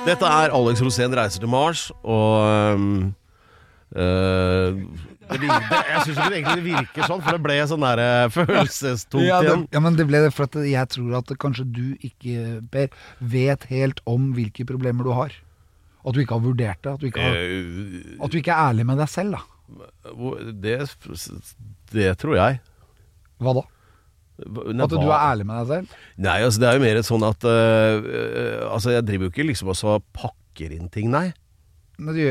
[0.03, 2.87] Dette er Alex Rosén reiser til Mars, og um,
[3.95, 4.81] øh,
[5.31, 8.01] det, vir- det, Jeg syns ikke det egentlig virker sånn, for det ble sånn der
[8.03, 9.63] øh, følelsestungt Ja, igjen.
[9.71, 12.91] ja, men det ble det for at jeg tror at kanskje du ikke, Per,
[13.31, 15.31] vet helt om hvilke problemer du har.
[16.03, 16.97] At du ikke har vurdert det.
[16.97, 19.45] At du ikke, har, Eh, at du ikke er ærlig med deg selv, da.
[20.63, 20.79] Det,
[21.93, 22.59] det tror jeg.
[23.43, 23.63] Hva da?
[24.43, 25.97] At du er ærlig med deg selv?
[26.25, 29.69] Nei, altså det er jo mer sånn at øh, Altså jeg driver jo ikke liksom
[29.69, 31.27] og så pakker inn ting, nei.
[32.01, 32.23] Men du,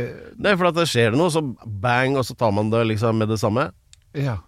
[0.42, 3.22] Nei, for at det skjer det noe, så bang, og så tar man det liksom
[3.22, 3.70] med det samme.
[4.18, 4.40] ja.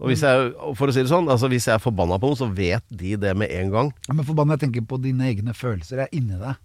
[0.00, 2.38] Og hvis jeg, for å si det sånn, altså hvis jeg er forbanna på noen,
[2.40, 3.90] så vet de det med en gang.
[4.08, 6.00] Men forbanna, jeg tenker på dine egne følelser.
[6.00, 6.56] Jeg er inni deg.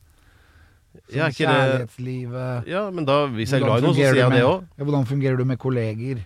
[1.16, 4.00] Ja, ikke det kjærlighetslivet Ja, men da, hvis jeg er Hvordan glad i noen, så
[4.00, 4.64] fungerer sier jeg du det med- òg.
[4.78, 6.18] Ja, hvordan fungerer du med kolleger?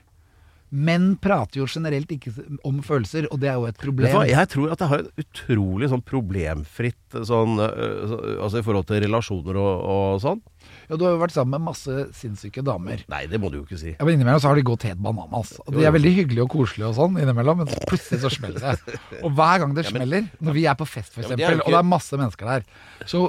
[0.70, 2.32] Menn prater jo generelt ikke
[2.68, 4.20] om følelser, og det er jo et problem.
[4.30, 9.02] Jeg tror at jeg har et utrolig sånn problemfritt sånn øh, Altså i forhold til
[9.02, 10.42] relasjoner og, og sånn.
[10.90, 13.02] Ja, du har jo vært sammen med masse sinnssyke damer.
[13.10, 13.94] Nei, det må du jo ikke si.
[13.96, 15.56] Ja, men Innimellom så har de gått helt bananas.
[15.66, 18.98] Og de er veldig hyggelige og koselige og sånn innimellom, men plutselig så smeller det.
[19.24, 21.80] Og hver gang det smeller, når vi er på fest for Ja, eksempel, og det
[21.80, 22.68] er masse mennesker der,
[23.10, 23.24] så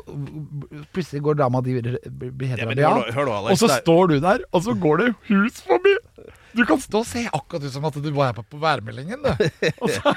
[0.94, 2.92] plutselig går dama di blir Ja, Bea,
[3.40, 5.94] og så står du der, og så går det hus forbi.
[6.56, 9.50] Du kan stå og se akkurat ut som at du var på, på værmeldingen, du.
[9.96, 10.14] Så,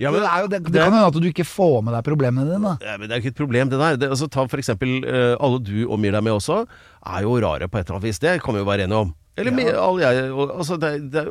[0.00, 1.92] Ja, men det, er jo, det, det det- kan hende at du ikke får med
[1.92, 2.70] deg problemene dine.
[2.80, 3.98] Ja, men Det er jo ikke et problem, det der.
[4.00, 6.62] Det, altså, ta for eksempel eh, alle du omgir deg med også,
[7.04, 8.20] er jo rare på et eller annet vis.
[8.22, 9.10] Det kan vi jo være enige om.
[9.40, 10.78] Eller med alle jeg, og, altså,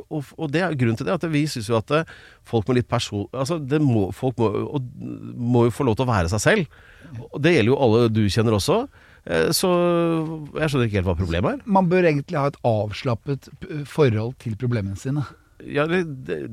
[0.06, 2.14] og, og det er grunnen til det, at vi syns jo at eh,
[2.48, 3.26] folk med litt person...
[3.34, 4.86] Altså, det må, folk må, og,
[5.34, 6.80] må jo få lov til å være seg selv.
[7.32, 8.84] Og det gjelder jo alle du kjenner også.
[9.26, 9.70] Eh, Så
[10.56, 11.64] jeg skjønner ikke helt hva problemet er.
[11.66, 13.50] Man bør egentlig ha et avslappet
[13.90, 15.26] forhold til problemene sine.
[15.60, 16.48] Ja, eller,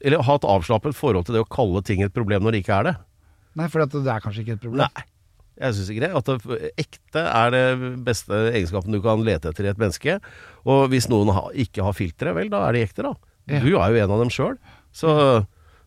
[0.00, 2.78] eller ha et avslappet forhold til det å kalle ting et problem når det ikke
[2.78, 2.94] er det.
[3.56, 4.86] Nei, for det er kanskje ikke et problem.
[4.86, 5.06] Nei.
[5.56, 6.10] Jeg syns ikke det.
[6.18, 10.18] At det, ekte er det beste egenskapen du kan lete etter i et menneske.
[10.68, 13.14] Og hvis noen ha, ikke har filtre, vel, da er de ekte, da.
[13.46, 14.58] Du er jo en av dem sjøl.
[14.96, 15.08] Så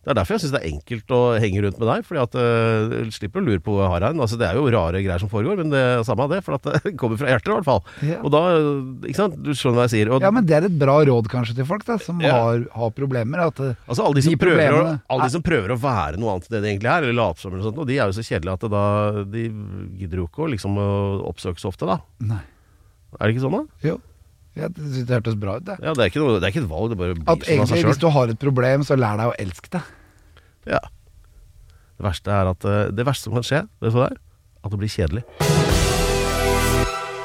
[0.00, 2.04] det er derfor jeg syns det er enkelt å henge rundt med deg.
[2.08, 4.22] Fordi at uh, slipper å lure på hvor jeg har en.
[4.24, 6.38] Altså, det er jo rare greier som foregår, men det er samme av det.
[6.46, 7.82] For at det kommer fra hjertet, i hvert fall.
[8.08, 8.16] Ja.
[8.24, 8.40] Og da
[9.04, 9.36] Ikke sant?
[9.44, 10.12] Du skjønner hva jeg sier.
[10.14, 12.32] Og, Ja, men det er et bra råd kanskje til folk da, som Ja.
[12.38, 13.44] har, har problemer.
[13.50, 16.20] At eh, Altså alle de, som De prøver å, alle de som prøver å være
[16.22, 17.98] noe annet enn det de egentlig er, eller late som eller noe sånt, og de
[18.00, 18.84] er jo så kjedelige at da
[19.36, 19.44] De
[20.00, 20.80] gidder jo ikke å liksom
[21.28, 22.00] oppsøke så ofte, da.
[22.24, 22.40] Nei.
[23.18, 23.84] Er det ikke sånn, da?
[23.90, 24.00] Jo,
[24.58, 25.64] jeg synes det hørtes bra ut.
[25.68, 25.76] Det.
[25.82, 27.42] Ja, det er ikke, noe, det er ikke et valg, det bare blir At sånn
[27.42, 28.02] av egentlig, seg hvis sjøl.
[28.02, 29.82] du har et problem, så lær deg å elske det.
[30.74, 30.80] Ja.
[32.00, 34.20] Det verste er at eh, Det verste som kan skje, vet du hva det er?
[34.64, 35.24] At det blir kjedelig.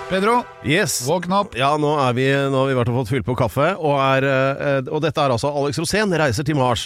[0.05, 0.99] Pedro, Yes.
[1.09, 1.55] våkn opp.
[1.57, 4.27] Ja, nå, er vi, nå har vi vært og fått fylt på kaffe, og, er,
[4.29, 6.85] eh, og dette er altså Alex Rosén reiser til Mars.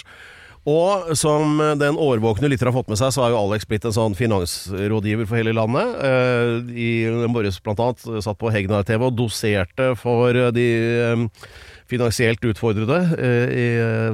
[0.68, 3.94] Og som den årvåkne lytter har fått med seg, så er jo Alex blitt en
[3.96, 5.94] sånn finansrådgiver for hele landet.
[6.04, 6.90] Eh, I
[7.32, 10.66] morges blant annet satt på Hegnar TV og doserte for de
[11.00, 11.24] eh,
[11.90, 13.64] finansielt utfordrede eh, i,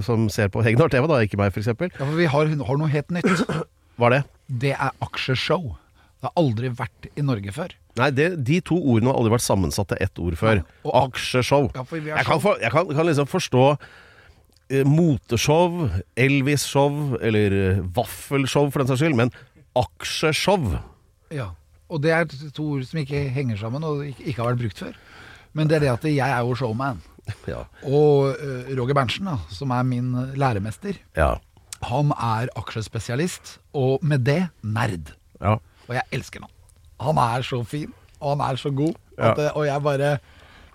[0.07, 1.73] som ser på Hegnar TV, da, ikke meg f.eks.
[1.75, 3.27] Ja, for vi har, har noe helt nytt.
[3.99, 4.23] Hva er det?
[4.63, 5.75] Det er aksjeshow.
[6.17, 7.75] Det har aldri vært i Norge før.
[7.99, 10.63] Nei, det, de to ordene har aldri vært sammensatt til ett ord før.
[10.87, 11.71] og- Aksjeshow.
[11.75, 13.87] Ja, for vi Jeg kan, for, jeg kan, kan liksom forstå eh,
[14.85, 19.31] moteshow, Elvis-show, eller eh, vaffelshow for den saks skyld, men
[19.77, 20.79] aksjeshow
[21.33, 21.51] Ja.
[21.89, 22.25] Og det er
[22.55, 24.95] to ord som ikke henger sammen, og ikke, har vært brukt før.
[25.55, 26.99] Men det er det at jeg er jo showman.
[27.51, 27.61] Ja.
[27.87, 31.37] Og eh, Roger Berntsen, da, som er min læremester, Ja.
[31.87, 35.13] han er aksjespesialist, og med det nerd.
[35.41, 35.57] ja.
[35.89, 36.51] Og jeg elsker han.
[37.01, 38.95] Han er så fin, og han er så god.
[39.19, 40.19] At, og jeg bare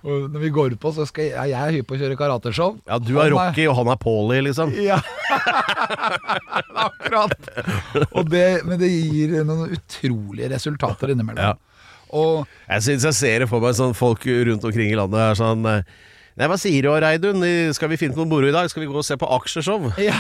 [0.04, 2.78] og Når vi går på, så skal jeg, jeg er hypp på å kjøre karateshow.
[2.88, 4.74] ja, du er Han Rocky, og han er Paulie, liksom.
[4.82, 4.98] Ja,
[6.88, 7.36] akkurat.
[8.12, 11.52] Og det, men det gir noen utrolige resultater innimellom.
[11.52, 11.58] Ja.
[12.12, 15.38] Og Jeg syns jeg ser det for meg sånn folk rundt omkring i landet er
[15.40, 15.84] sånn eh,
[16.40, 17.44] Nei, hva sier du, Reidun?
[17.76, 18.70] Skal vi finne på noe moro i dag?
[18.72, 19.90] Skal vi gå og se på aksjeshow?
[20.00, 20.16] Ja.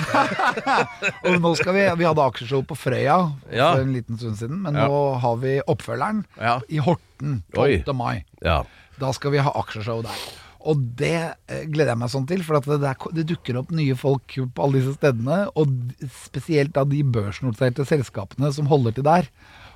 [1.24, 3.16] og nå skal vi Vi hadde aksjeshow på Frøya
[3.48, 3.70] Ja.
[3.74, 4.90] for en liten stund siden, men Ja.
[4.92, 6.58] nå har vi oppfølgeren Ja.
[6.68, 7.64] i Horten 12.
[7.64, 7.96] Oi.
[7.96, 8.26] mai.
[8.44, 8.62] Ja.
[9.02, 10.24] Da skal vi ha aksjeshow der.
[10.70, 11.16] Og det
[11.50, 14.36] eh, gleder jeg meg sånn til, for at det, der, det dukker opp nye folk
[14.38, 15.44] på alle disse stedene.
[15.58, 15.74] Og
[16.28, 19.30] spesielt av de børsnoterte selskapene som holder til der.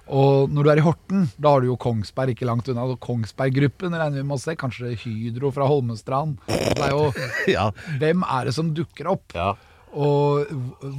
[0.06, 2.86] Og når du er i Horten, da har du jo Kongsberg ikke langt unna.
[2.86, 4.54] Og Kongsberg-gruppen regner vi med å se.
[4.60, 6.38] Kanskje Hydro fra Holmestrand.
[6.46, 7.08] Det er jo,
[7.56, 7.72] ja.
[8.02, 9.34] hvem er det som dukker opp?
[9.38, 9.56] ja.
[9.96, 10.50] Og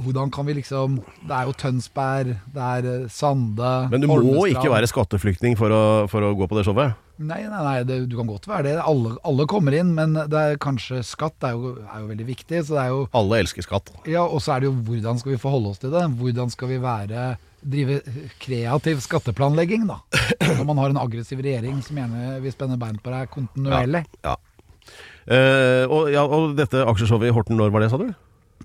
[0.03, 4.47] hvordan kan vi liksom Det er jo Tønsberg, det er eh, Sande Men du må
[4.49, 6.97] ikke være skatteflyktning for å, for å gå på det showet.
[7.17, 8.73] Nei, nei, nei det, du kan godt være det.
[8.77, 12.61] Alle, alle kommer inn, men det er kanskje skatt er jo, er jo veldig viktig.
[12.65, 13.89] Så det er jo Alle elsker skatt.
[14.09, 16.05] Ja, og så er det jo hvordan skal vi forholde oss til det?
[16.19, 17.29] Hvordan skal vi være
[17.67, 17.97] Drive
[18.39, 19.97] kreativ skatteplanlegging, da?
[20.59, 24.03] Når man har en aggressiv regjering som gjerne vil spenne bein på deg kontinuerlig.
[24.23, 24.35] Ja.
[25.27, 28.11] Eh, og, ja, og dette aksjeshowet i Horten, når var det, sa du?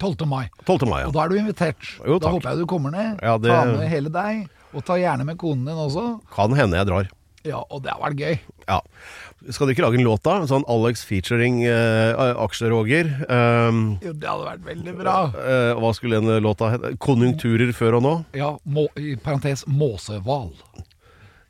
[0.00, 0.26] 12.
[0.26, 0.46] mai.
[0.66, 0.87] 12.
[0.88, 1.09] mai, ja.
[1.09, 1.88] Og da er du invitert.
[2.07, 3.18] Jo, da håper jeg du kommer ned.
[3.22, 4.48] Ja, det- Ta med hele deg.
[4.72, 6.20] Og ta gjerne med konen din også.
[6.33, 7.11] Kan hende jeg drar.
[7.44, 8.38] Ja, og det har vært gøy.
[8.68, 8.78] Ja.
[9.50, 10.37] Skal du ikke lage en låt da?
[10.46, 13.09] Sånn Alex featuring uh, Aksje-Roger.
[13.28, 15.16] Um, Jo, det hadde vært veldig bra.
[15.35, 16.92] eh, hva skulle den låta hete?
[17.02, 18.14] Konjunkturer før og nå?
[18.38, 20.52] Ja, må, i parentes måsehval.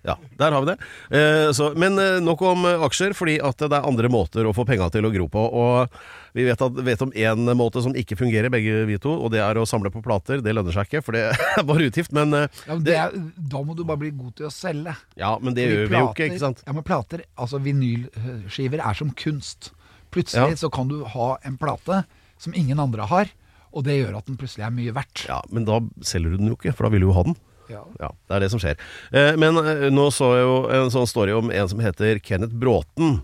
[0.02, 0.78] Ja, der har vi det.
[1.14, 4.54] Eh, så, men eh, nok om eh, aksjer, fordi at det er andre måter å
[4.56, 5.44] få penga til å gro på.
[5.46, 5.92] Og
[6.32, 9.40] vi vet, at, vet om én måte som ikke fungerer, begge vi to, og det
[9.44, 10.40] er å samle på plater.
[10.40, 11.26] Det lønner seg ikke, for det
[11.58, 12.12] er bare utgift.
[12.16, 14.94] Men eh, Ja, men det er, da må du bare bli god til å selge.
[15.20, 16.64] ja, men det gjør vi jo ikke, ikke sant?
[16.66, 19.72] Ja, men plater, altså vinylskiver er som kunst.
[20.12, 20.56] Plutselig Ja.
[20.64, 22.02] så kan du ha en plate
[22.42, 23.30] som ingen andre har,
[23.72, 25.26] og det gjør at den plutselig er mye verdt.
[25.28, 27.36] Ja, men da selger du den jo ikke, for da vil du jo ha den.
[27.70, 27.84] Ja.
[28.02, 28.76] Ja, det er det som skjer.
[29.16, 32.52] Eh, men eh, nå så jeg jo en sånn story om en som heter Kenneth
[32.60, 33.22] Bråten,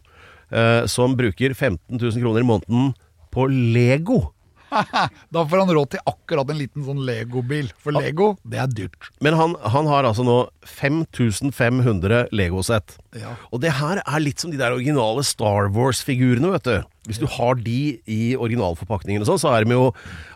[0.50, 2.90] eh, som bruker 15 000 kroner i måneden
[3.34, 4.28] på Lego.
[5.32, 9.08] Da får han råd til akkurat en liten sånn Lego-bil, for Lego, det er dyrt.
[9.24, 10.36] Men han, han har altså nå
[10.68, 12.98] 5500 Lego-sett.
[13.16, 13.34] Ja.
[13.52, 16.76] Og det her er litt som de der originale Star Wars-figurene, vet du.
[17.06, 17.76] Hvis du har de
[18.10, 19.84] i originalforpakningen og sånn, så er de jo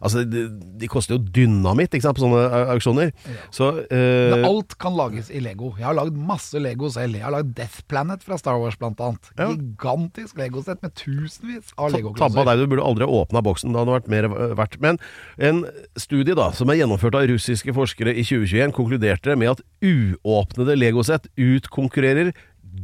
[0.03, 0.45] Altså, de,
[0.81, 3.11] de koster jo dynamitt, ikke sant, på sånne auksjoner.
[3.13, 3.49] auksjoner.
[3.55, 5.73] Så eh, alt kan lages i Lego.
[5.79, 7.19] Jeg har lagd masse Lego selv.
[7.19, 9.31] Jeg har lagd Death Planet fra Star Wars, blant annet.
[9.39, 9.51] Ja.
[9.53, 12.45] Gigantisk Legosett med tusenvis av Lego-klosser.
[12.49, 13.75] deg, du burde aldri åpna boksen.
[13.75, 14.79] Det hadde vært mer verdt.
[14.83, 14.99] Men
[15.39, 15.65] en
[16.01, 21.29] studie da, som er gjennomført av russiske forskere i 2021, konkluderte med at uåpnede Lego-sett
[21.37, 22.33] utkonkurrerer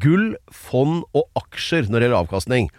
[0.02, 2.70] gull, fond og aksjer når det gjelder avkastning.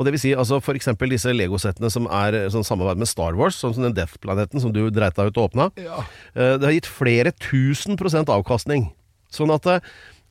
[0.00, 3.10] Og det vil si, altså for eksempel disse legosettene som er eh, sånn samarbeid med
[3.10, 5.66] Star Wars, sånn som den Death-planeten som du dreit deg ut og åpna.
[5.76, 5.98] Ja.
[6.32, 8.88] Eh, Det har gitt flere tusen prosent avkastning.
[9.28, 9.84] Sånn at eh,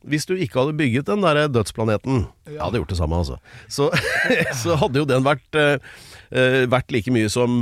[0.09, 3.37] hvis du ikke hadde bygget den der dødsplaneten Jeg hadde gjort det samme, altså.
[3.69, 3.91] Så,
[4.63, 7.59] så hadde jo den vært, eh, vært like mye som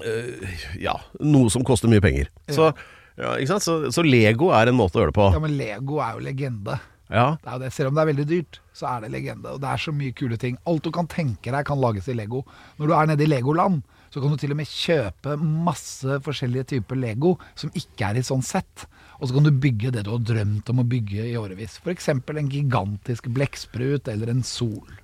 [0.00, 2.30] uh, Ja, noe som koster mye penger.
[2.48, 2.70] Så,
[3.18, 3.66] ja, ikke sant?
[3.66, 5.28] Så, så Lego er en måte å gjøre det på.
[5.34, 6.78] Ja, men Lego er jo legende.
[7.12, 7.72] Ja, Det er jo det.
[7.76, 9.54] Selv om det er veldig dyrt, så er det legende.
[9.54, 10.56] Og det er så mye kule ting.
[10.68, 12.42] Alt du kan tenke deg kan lages i Lego.
[12.78, 13.82] Når du er nede i Legoland,
[14.12, 18.24] så kan du til og med kjøpe masse forskjellige typer Lego som ikke er i
[18.26, 18.86] sånn sett.
[19.20, 21.78] Og så kan du bygge det du har drømt om å bygge i årevis.
[21.80, 22.10] F.eks.
[22.12, 24.98] en gigantisk blekksprut eller en sol.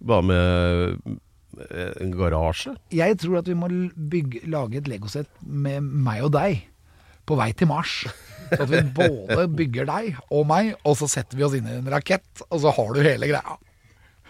[0.00, 1.00] Hva med
[1.68, 2.76] eh, en garasje?
[2.94, 6.62] Jeg tror at vi må bygge, lage et legosett med meg og deg
[7.30, 8.02] på vei til Mars.
[8.50, 11.76] Så at vi både bygger deg og meg, og så setter vi oss inn i
[11.78, 13.58] en rakett, og så har du hele greia.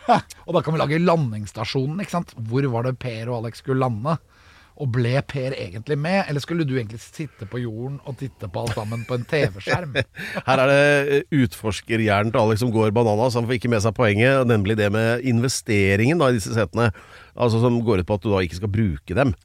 [0.47, 2.35] Og da kan vi lage landingsstasjonen, ikke sant.
[2.49, 4.17] Hvor var det Per og Alex skulle lande?
[4.81, 8.63] Og ble Per egentlig med, eller skulle du egentlig sitte på jorden og titte på
[8.63, 9.99] alt sammen på en TV-skjerm?
[10.49, 10.87] Her er det
[11.19, 13.37] eh, utforskerhjernen til Alex som går bananas.
[13.39, 16.91] Han får ikke med seg poenget, nemlig det med investeringen da, i disse setene.
[17.37, 19.37] Altså Som går ut på at du da ikke skal bruke dem.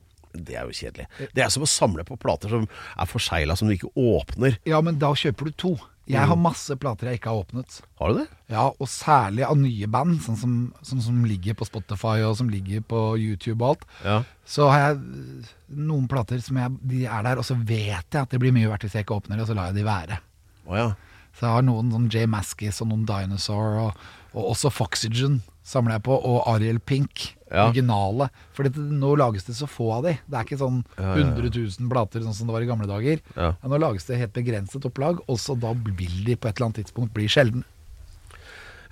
[0.44, 1.08] Det er jo kjedelig.
[1.36, 4.60] Det er som å samle på plater som er forsegla som du ikke åpner.
[4.68, 5.76] Ja, men da kjøper du to.
[6.06, 7.80] Jeg har masse plater jeg ikke har åpnet.
[7.98, 8.26] Har du det?
[8.54, 10.54] Ja, og særlig av nye band, sånn som,
[10.86, 13.88] sånn som ligger på Spotify og som ligger på YouTube og alt.
[14.06, 14.20] Ja.
[14.46, 18.30] Så har jeg noen plater som jeg, de er der, og så vet jeg at
[18.30, 20.20] det blir mye verdt hvis jeg ikke åpner det, og så lar jeg de være.
[20.68, 20.92] Oh, ja.
[21.36, 24.06] Så jeg har noen sånn Jay Maskis og noen Dinosaur, og,
[24.38, 27.32] og også Foxygen samler jeg på, og Ariel Pink.
[27.52, 27.68] Ja.
[27.68, 28.30] Originale.
[28.58, 30.16] For dette, nå lages det så få av de.
[30.26, 33.22] Det er ikke sånn 100 000 plater sånn som det var i gamle dager.
[33.38, 33.52] Ja.
[33.62, 36.82] nå lages det helt begrenset opplag, og så da vil de på et eller annet
[36.84, 37.66] tidspunkt bli sjelden.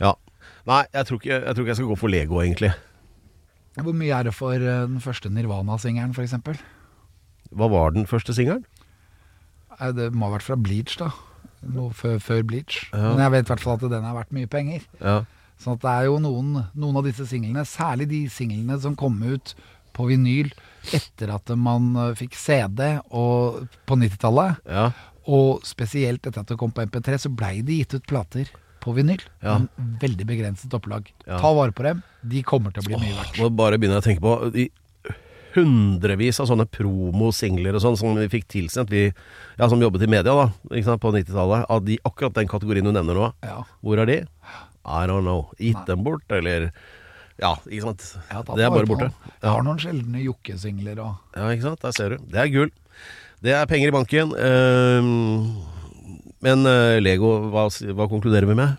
[0.01, 0.13] ja.
[0.63, 2.69] Nei, jeg tror, ikke, jeg tror ikke jeg skal gå for Lego, egentlig.
[3.83, 6.61] Hvor mye er det for eh, den første Nirvana-singelen, f.eks.?
[7.51, 8.63] Hva var den første singelen?
[9.97, 11.09] Det må ha vært fra Bleach, da.
[11.73, 12.83] Noe før, før Bleach.
[12.93, 14.85] Men jeg vet i hvert fall at den er verdt mye penger.
[15.01, 15.17] Ja.
[15.61, 19.19] Sånn at det er jo noen, noen av disse singlene, særlig de singlene som kom
[19.23, 19.55] ut
[19.93, 20.49] på vinyl
[20.95, 24.89] etter at man eh, fikk CD og, på 90-tallet, ja.
[25.29, 28.51] og spesielt etter at det kom på MP3, så blei det gitt ut plater
[28.83, 29.21] på vinyl.
[29.39, 29.61] Ja.
[29.61, 31.07] En veldig begrenset opplag.
[31.27, 31.37] Ja.
[31.39, 32.01] Ta vare på dem.
[32.21, 33.39] De kommer til å bli mye verdt.
[33.39, 34.67] Nå bare begynner jeg å tenke på de
[35.53, 40.09] hundrevis av sånne promosingler og sånn som vi fikk tilsendt, vi ja, som jobbet i
[40.09, 40.47] media da,
[40.97, 43.29] på 90-tallet, av de, akkurat den kategorien du nevner nå.
[43.45, 43.59] Ja.
[43.85, 44.19] Hvor er de?
[44.83, 45.49] I don't know.
[45.59, 46.71] Gitt dem bort, eller
[47.41, 48.03] Ja, ikke sant.
[48.29, 49.09] Det er bare borte.
[49.41, 51.15] Jeg har noen sjeldne jokkesingler òg.
[51.35, 51.81] Ja, ikke sant.
[51.81, 52.25] Der ser du.
[52.29, 52.71] Det er gull.
[53.43, 54.31] Det er penger i banken.
[54.39, 55.57] Ehm,
[56.45, 58.77] men eh, Lego, hva, hva konkluderer vi med?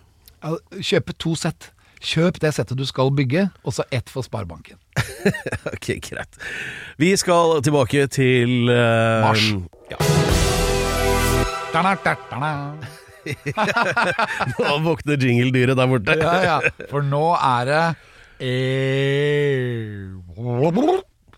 [0.79, 1.71] Kjøpe to sett.
[2.05, 4.79] Kjøp det settet du skal bygge, og så ett for Sparebanken.
[5.73, 6.37] Ok, greit.
[7.01, 9.47] Vi skal tilbake til uh, Mars.
[9.89, 9.97] Ja.
[11.73, 13.01] Da-da, da-da-da.
[14.59, 16.17] Nå våkner jingle-dyret der borte.
[16.21, 16.59] Ja, ja.
[16.91, 17.83] For nå er det
[18.43, 18.53] e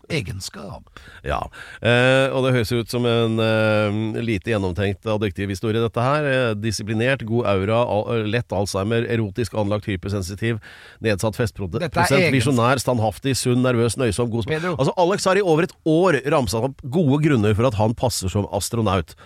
[0.08, 0.88] egenskap.
[1.26, 1.40] Ja,
[1.82, 6.28] eh, og det høres ut som en eh, lite gjennomtenkt adjektiv historie dette her.
[6.32, 10.62] Eh, disiplinert, god aura, al lett Alzheimer, erotisk anlagt, hypersensitiv,
[11.04, 11.98] nedsatt festprosent,
[12.34, 14.48] visjonær, standhaftig, sunn, nervøs, nøysom, god.
[14.48, 14.76] Pedro.
[14.78, 18.32] Altså, Alex har i over et år ramsa opp gode grunner for at han passer
[18.32, 19.18] som astronaut.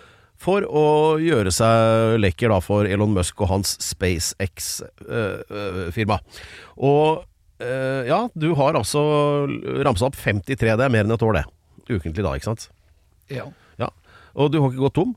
[0.42, 6.18] For å gjøre seg lekker da for Elon Musk og hans SpaceX-firma.
[6.82, 7.22] og
[7.62, 9.02] eh, ja, du har altså
[9.86, 11.46] ramsa opp 53, det er mer enn et år det.
[11.92, 12.64] Ukentlig da, ikke sant?
[13.30, 13.46] Ja.
[13.78, 13.90] Ja.
[14.34, 15.16] Og du har ikke gått tom?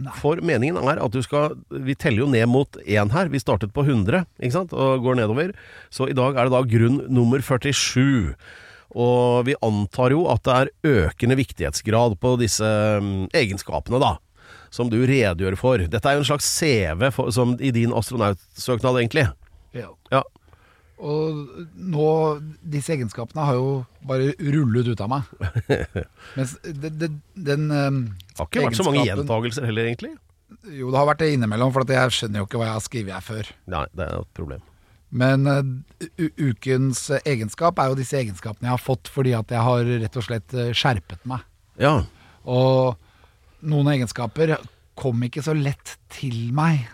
[0.00, 0.12] Nei.
[0.16, 3.28] For meningen er at du skal Vi teller jo ned mot én her.
[3.28, 4.72] Vi startet på 100 ikke sant?
[4.72, 5.52] og går nedover.
[5.92, 8.34] Så i dag er det da grunn nummer 47.
[8.96, 10.72] Og vi antar jo at det er
[11.04, 14.16] økende viktighetsgrad på disse mm, egenskapene, da.
[14.70, 15.82] Som du redegjør for.
[15.90, 19.26] Dette er jo en slags CV for, som i din astronautsøknad, egentlig.
[19.74, 19.90] ja.
[20.12, 20.22] Ja.
[21.00, 22.06] Og nå
[22.60, 23.68] Disse egenskapene har jo
[24.06, 25.30] bare rullet ut av meg.
[26.36, 28.02] Mens det, det, den um,
[28.36, 30.12] har ikke vært så mange gjentagelser heller, egentlig.
[30.66, 32.84] Jo, det har vært det innimellom, for at jeg skjønner jo ikke hva jeg har
[32.84, 33.52] skrevet her før.
[33.72, 34.64] Nei, det er et problem.
[35.10, 39.94] Men uh, ukens egenskap er jo disse egenskapene jeg har fått fordi at jeg har
[40.04, 41.46] rett og slett eh, skjerpet meg.
[41.80, 41.96] Ja.
[42.44, 42.98] Og
[43.66, 44.56] noen egenskaper
[45.00, 46.88] kom ikke så lett til meg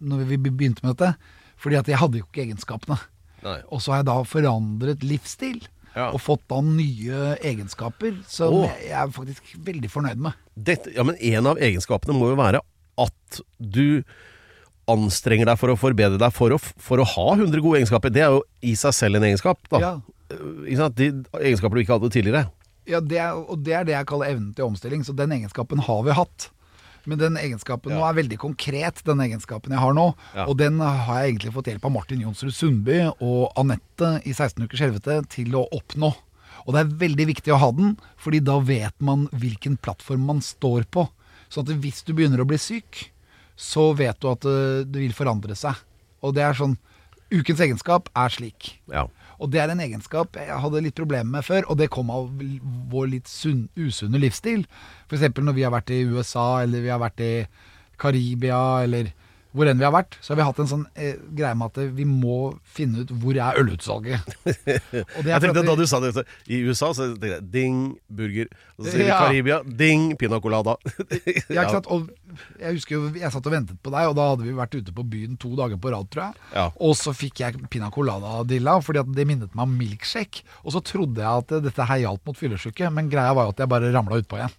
[0.00, 1.12] når vi begynte med dette,
[1.60, 2.96] fordi at jeg hadde jo ikke egenskapene.
[3.44, 3.58] Nei.
[3.72, 5.60] Og så har jeg da forandret livsstil.
[5.90, 6.12] Ja.
[6.14, 8.74] Og fått da nye egenskaper som Åh.
[8.78, 10.36] jeg er faktisk veldig fornøyd med.
[10.54, 12.60] Dette, ja, men en av egenskapene må jo være
[13.00, 14.02] at du
[14.90, 18.14] anstrenger deg for å forbedre deg for å, for å ha 100 gode egenskaper.
[18.14, 19.60] Det er jo i seg selv en egenskap.
[19.72, 19.82] Da.
[19.82, 19.92] Ja.
[20.30, 20.86] Eh?
[20.94, 21.10] De
[21.42, 22.46] egenskaper du ikke hadde tidligere.
[22.90, 25.04] Ja, det er, og det er det jeg kaller evnen til omstilling.
[25.06, 26.50] Så den egenskapen har vi hatt.
[27.08, 30.10] Men den egenskapen nå er veldig konkret, den egenskapen jeg har nå.
[30.36, 30.44] Ja.
[30.50, 34.66] Og den har jeg egentlig fått hjelp av Martin Jonsrud Sundby og Anette i 16
[34.66, 36.12] ukers helvete til å oppnå.
[36.66, 40.44] Og det er veldig viktig å ha den, fordi da vet man hvilken plattform man
[40.44, 41.06] står på.
[41.50, 43.06] Sånn at hvis du begynner å bli syk,
[43.56, 45.80] så vet du at det, det vil forandre seg.
[46.20, 46.76] Og det er sånn
[47.30, 48.72] Ukens egenskap er slik.
[48.90, 49.04] Ja.
[49.40, 52.28] Og det er en egenskap jeg hadde litt problemer med før, og det kom av
[52.92, 54.66] vår litt sunn, usunne livsstil.
[55.08, 55.30] F.eks.
[55.40, 57.32] når vi har vært i USA, eller vi har vært i
[58.00, 59.12] Karibia, eller
[59.50, 61.94] hvor enn vi har vært, så har vi hatt en sånn eh, greie med at
[61.96, 64.36] vi må finne ut hvor er ølutsalget.
[64.46, 66.12] Og det er Jeg tenkte at Da du sa det
[66.46, 68.50] i USA, så tenkte jeg ding, burger.
[68.78, 69.18] Og så sier Ja.
[69.24, 70.76] Karibia, ding, pina colada.
[71.50, 71.90] Ja, ikke sant?
[71.90, 72.10] Og
[72.60, 74.94] jeg husker jo, jeg satt og ventet på deg, og da hadde vi vært ute
[74.94, 76.46] på byen to dager på rad, tror jeg.
[76.54, 76.68] Ja.
[76.78, 80.44] Og så fikk jeg pina colada-dilla, fordi at det minnet meg om milkshake.
[80.62, 83.64] Og så trodde jeg at dette her hjalp mot fyllesyke, men greia var jo at
[83.64, 84.54] jeg bare ramla utpå igjen.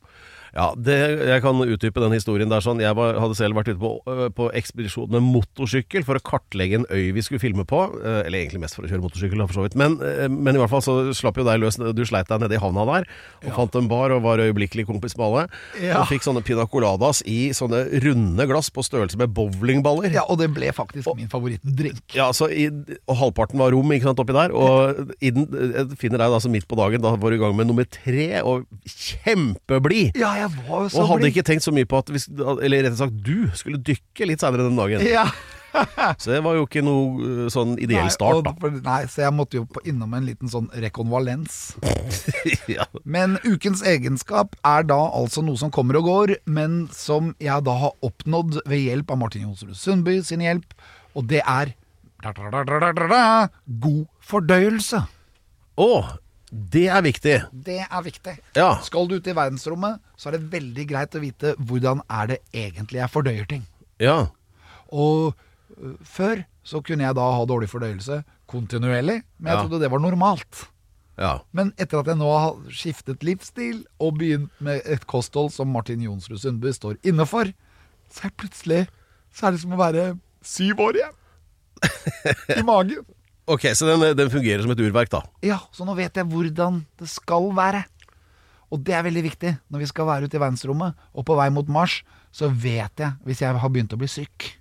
[0.51, 0.97] Ja, det,
[1.29, 2.81] jeg kan utdype den historien der sånn.
[2.83, 6.81] Jeg var, hadde selv vært ute på, øh, på ekspedisjon med motorsykkel for å kartlegge
[6.81, 7.79] en øy vi skulle filme på.
[8.01, 9.77] øh, Eller egentlig mest for å kjøre motorsykkel, for så vidt.
[9.79, 11.79] Men, øh, men i hvert fall så slapp jo deg løs.
[11.95, 13.07] Du sleit deg nede i havna der
[13.47, 15.45] og fant en bar og var øyeblikkelig kompis med alle.
[15.81, 16.01] Ja.
[16.01, 20.11] Og fikk sånne pina coladas i sånne runde glass på størrelse med bowlingballer.
[20.11, 22.03] Ja, og det ble faktisk min favorittdrink.
[22.17, 22.67] Ja, så i,
[23.07, 24.51] og halvparten var rom ikke sant, oppi der.
[24.51, 25.47] Og i den,
[25.95, 27.01] finner deg da altså midt på dagen.
[27.03, 30.19] Da var du i gang med nummer tre, og kjempeblid.
[30.19, 31.31] Ja, jeg var jo så Og hadde blid.
[31.35, 32.27] ikke tenkt så mye på at hvis,
[32.61, 35.05] Eller rett og slett du skulle dykke litt seinere den dagen.
[35.07, 35.25] Ja.
[36.19, 38.71] Så det var jo ikke noe uh, sånn ideell Nei, start, og- da.
[38.83, 41.77] Nei, så jeg måtte jo på, innom en liten sånn rekonvalens.
[42.67, 42.83] ja.
[43.07, 47.77] Men ukens egenskap er da altså noe som kommer og går, men som jeg da
[47.85, 50.75] har oppnådd ved hjelp av Martin Johnsrud Sundby sin hjelp,
[51.15, 51.71] og det er
[53.79, 55.01] god fordøyelse.
[55.81, 55.87] Å,
[56.51, 57.35] det er viktig.
[57.63, 58.33] Det er viktig.
[58.57, 58.73] Ja.
[58.83, 62.39] Skal du ut i verdensrommet, så er det veldig greit å vite hvordan er det
[62.51, 63.63] egentlig jeg fordøyer ting.
[64.03, 64.17] Ja.
[64.91, 65.31] Og
[65.79, 69.61] ø, før så kunne jeg da ha dårlig fordøyelse kontinuerlig, men jeg Ja.
[69.63, 70.65] trodde det var normalt.
[71.17, 71.39] ja.
[71.53, 76.01] Men etter at jeg nå har skiftet livsstil og begynt med et kosthold som Martin
[76.03, 77.45] Jonsrud Sundby står inne for,
[78.11, 78.87] så er plutselig
[79.31, 81.17] så er det som å være syv år igjen.
[82.59, 83.05] I magen.
[83.51, 85.25] Ok, så den, den fungerer som et urverk, da.
[85.43, 87.83] Ja, så nå vet jeg hvordan det skal være.
[88.71, 91.49] Og det er veldig viktig når vi skal være ute i verdensrommet og på vei
[91.51, 91.99] mot Mars.
[92.31, 94.53] Så vet jeg hvis jeg har begynt å bli syk.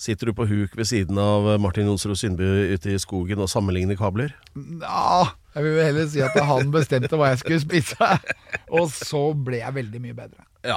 [0.00, 3.98] Sitter du på huk ved siden av Martin Jonsrud Sundby ute i skogen og sammenligner
[4.00, 4.32] kabler?
[4.56, 8.12] Ja, jeg vil jo heller si at han bestemte hva jeg skulle spise.
[8.80, 10.46] Og så ble jeg veldig mye bedre.
[10.66, 10.76] Ja.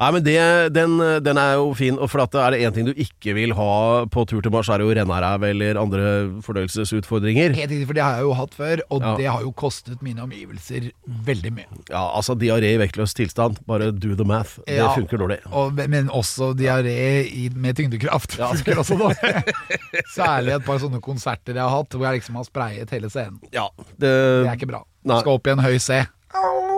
[0.00, 0.36] Nei, men det,
[0.74, 1.96] den, den er jo fin.
[1.98, 4.68] Og for at er det én ting du ikke vil ha på tur til Mars,
[4.70, 6.04] er det jo rennaræv eller andre
[6.46, 7.54] fordøyelsesutfordringer.
[7.56, 9.14] Helt riktig, for det har jeg jo hatt før, og Ja.
[9.18, 10.90] det har jo kostet mine omgivelser
[11.26, 11.66] veldig mye.
[11.90, 13.58] Ja, altså diaré i vektløs tilstand.
[13.66, 14.58] Bare do the math.
[14.66, 14.92] Det Ja.
[14.94, 15.38] funker dårlig.
[15.52, 18.52] Og, men også diaré med tyngdekraft ja.
[18.52, 19.44] funker også dårlig.
[20.14, 23.40] Særlig et par sånne konserter jeg har hatt, hvor jeg liksom har sprayet hele scenen.
[23.52, 23.68] Ja,
[23.98, 24.84] Det det, er ikke bra.
[25.04, 25.20] Nei.
[25.20, 26.02] Skal opp i en høy C.
[26.34, 26.73] Au,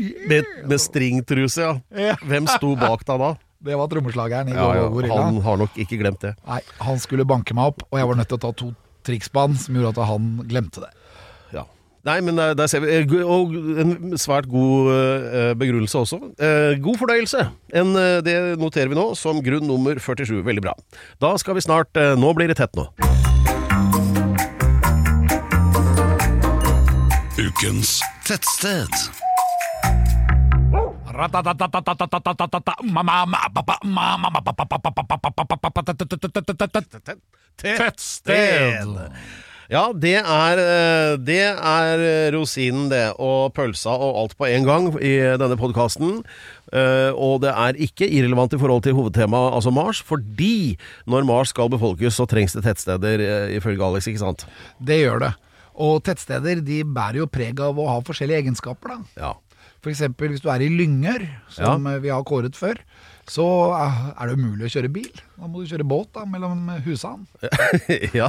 [0.00, 0.26] yeah.
[0.32, 1.76] med, med stringtruse, ja.
[2.10, 2.16] Ja.
[2.26, 3.30] Hvem sto bak deg da?
[3.70, 5.18] Det var trommeslageren i Ja, ja, Gorilla.
[5.20, 6.30] han har nok ikke glemt det.
[6.48, 8.70] Nei, han skulle banke meg opp, og jeg var nødt til å ta to
[9.04, 10.88] triks på han, som gjorde at han glemte det.
[11.58, 11.66] Ja.
[12.08, 12.88] Nei, men der, der ser vi.
[13.02, 13.52] eh, Og
[13.84, 16.20] en svært god eh, begrunnelse også.
[16.40, 17.44] Eh, god fornøyelse.
[17.76, 20.40] En, eh, det noterer vi nå som grunn nummer 47.
[20.48, 20.72] Veldig bra.
[21.20, 22.88] Da skal vi snart eh, Nå blir det tett nå.
[27.40, 28.88] Ukens tettsted.
[37.60, 39.12] Tettsted.
[39.70, 40.60] Ja, det er,
[41.22, 42.00] det er
[42.34, 43.04] rosinen, det.
[43.22, 46.24] Og pølsa og alt på en gang i denne podkasten.
[47.14, 50.00] Og det er ikke irrelevant i forhold til hovedtemaet, altså Mars.
[50.02, 50.74] Fordi
[51.06, 53.22] når Mars skal befolkes, så trengs det tettsteder,
[53.60, 54.48] ifølge Alex, ikke sant?
[54.82, 55.30] Det gjør det.
[55.80, 58.96] Og tettsteder de bærer jo preg av å ha forskjellige egenskaper.
[58.96, 59.22] da.
[59.28, 59.32] Ja.
[59.90, 61.98] Eksempel hvis du er i Lyngør, som ja.
[62.02, 62.80] vi har kåret før,
[63.30, 63.46] så
[63.78, 65.10] er det umulig å kjøre bil.
[65.40, 67.24] Da må du kjøre båt da, mellom husene.
[68.20, 68.28] ja.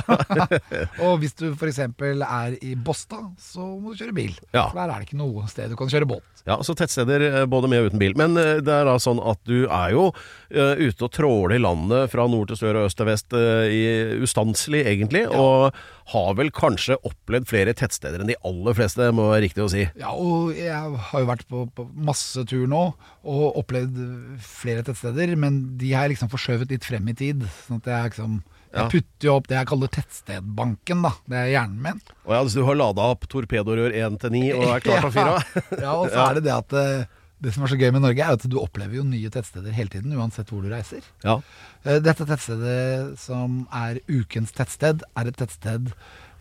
[1.04, 1.82] Og hvis du f.eks.
[1.82, 4.36] er i Båstad, så må du kjøre bil.
[4.54, 4.68] Ja.
[4.70, 6.28] For der er det ikke noe sted du kan kjøre båt.
[6.46, 8.16] ja, så tettsteder eh, både med og uten bil.
[8.20, 10.08] Men eh, det er da sånn at du er jo
[10.54, 13.74] eh, ute og tråler i landet fra nord til sør og øst til vest eh,
[13.74, 13.84] i
[14.22, 15.26] ustanselig, egentlig.
[15.34, 15.74] Og
[16.12, 19.86] har vel kanskje opplevd flere tettsteder enn de aller fleste, må være riktig å si.
[20.00, 22.84] Ja, og jeg har jo vært på, på masse tur nå
[23.22, 24.00] og opplevd
[24.42, 24.91] flere tettsteder,
[25.38, 27.46] men de har jeg liksom forskjøvet litt frem i tid.
[27.68, 31.12] Sånn at jeg liksom Jeg putter jo opp det jeg kaller tettstedbanken, da.
[31.28, 31.98] Det er hjernen min.
[32.24, 35.10] Og ja, så du har lada opp torpedorør 1 til 9 og er klar til
[35.10, 35.58] å fyre av?
[35.86, 37.04] Ja, og så er det det at eh,
[37.42, 39.92] det som er så gøy med Norge, er at du opplever jo nye tettsteder hele
[39.92, 41.04] tiden, uansett hvor du reiser.
[41.26, 41.40] Ja.
[41.84, 45.92] Eh, Dette tettstedet som er ukens tettsted, er et tettsted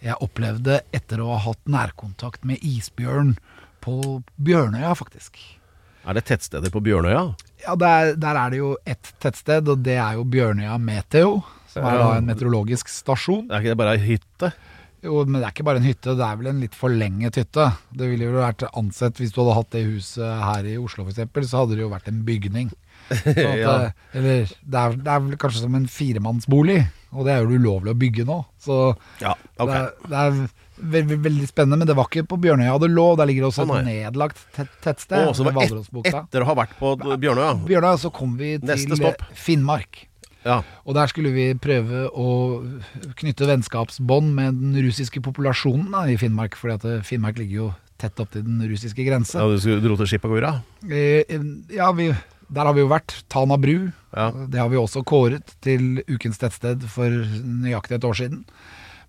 [0.01, 3.35] jeg opplevde etter å ha hatt nærkontakt med isbjørn
[3.85, 5.41] på Bjørnøya, faktisk.
[6.09, 7.27] Er det tettsteder på Bjørnøya?
[7.67, 11.41] Ja, der, der er det jo ett tettsted, og det er jo Bjørnøya Meteo.
[11.71, 13.45] Som er da en meteorologisk stasjon.
[13.51, 14.49] Er ikke det bare ei hytte?
[15.05, 17.69] Jo, men det er ikke bare en hytte, det er vel en litt forlenget hytte.
[17.97, 21.49] Det ville jo vært ansett Hvis du hadde hatt det huset her i Oslo f.eks.,
[21.49, 22.73] så hadde det jo vært en bygning.
[23.09, 23.77] At, Ja.
[23.87, 26.83] eh, Eller det er, det er vel kanskje som en firemannsbolig,
[27.15, 28.37] og det er jo ulovlig å bygge nå.
[28.61, 28.77] Så
[29.23, 29.71] Ja, ok.
[29.71, 30.43] det, er, det er
[30.83, 33.07] veldig, veldig spennende, men det var ikke på Bjørnøya det lå.
[33.21, 35.27] Der ligger det også et oh, nedlagt tett, tettsted.
[35.29, 37.59] Oh, så det var et, etter å ha vært på Bjørnøya?
[37.69, 40.07] Bjørnøya, så kom vi til eh, Finnmark.
[40.47, 40.63] Ja.
[40.89, 42.29] Og der skulle vi prøve å
[43.21, 46.57] knytte vennskapsbånd med den russiske populasjonen da, i Finnmark.
[46.57, 47.71] fordi at eh, Finnmark ligger jo
[48.01, 49.37] tett opp til den russiske grense.
[49.37, 50.61] ja, du dro til Chipagura?
[50.89, 51.29] Eh,
[51.75, 52.09] Ja, vi,
[52.49, 53.19] der har vi jo vært.
[53.29, 53.91] Tana bru.
[54.17, 54.31] Ja.
[54.33, 58.45] Det har vi også kåret til ukens tettsted for nøyaktig et år siden.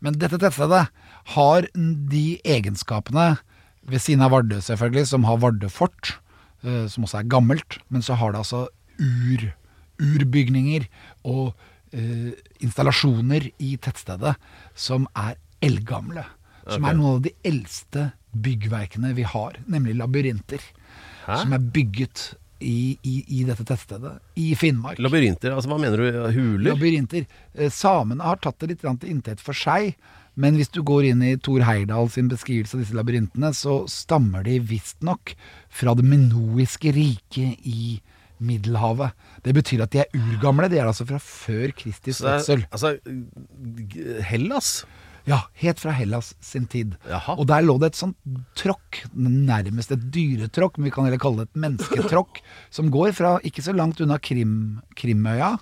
[0.02, 0.88] Men dette tettstedet
[1.36, 3.38] har de egenskapene,
[3.82, 6.16] ved siden av Vardø selvfølgelig, som har Vardø fort,
[6.64, 8.68] eh, som også er gammelt, men så har det altså
[9.02, 9.48] ur,
[10.02, 10.86] urbygninger
[11.30, 11.54] og
[11.94, 12.32] uh,
[12.64, 14.36] installasjoner i tettstedet
[14.78, 16.26] som er eldgamle.
[16.66, 20.62] Som er noen av de eldste byggverkene vi har, nemlig labyrinter.
[21.26, 25.00] Som er bygget i, i, i dette tettstedet, i Finnmark.
[25.02, 26.20] Labyrinter, altså hva mener du?
[26.36, 26.72] Huler?
[26.72, 27.26] Labyrinter.
[27.58, 29.96] Eh, Samene har tatt det litt til inntekt for seg,
[30.40, 34.46] men hvis du går inn i Thor Heyerdahl sin beskrivelse av disse labyrintene, så stammer
[34.48, 35.36] de visstnok
[35.72, 38.00] fra det minoiske riket i
[38.42, 39.14] Middelhavet.
[39.46, 40.70] Det betyr at de er urgamle.
[40.72, 42.66] De er altså fra før Kristi fødsel.
[42.74, 42.96] altså,
[44.26, 44.82] Hellas?
[45.30, 46.96] Ja, helt fra Hellas sin tid.
[47.10, 47.36] Jaha.
[47.38, 48.18] Og der lå det et sånt
[48.58, 52.42] tråkk, nærmest et dyretråkk, men vi kan heller kalle det et mennesketråkk,
[52.74, 54.56] som går fra ikke så langt unna Krim,
[54.98, 55.58] Krimøya.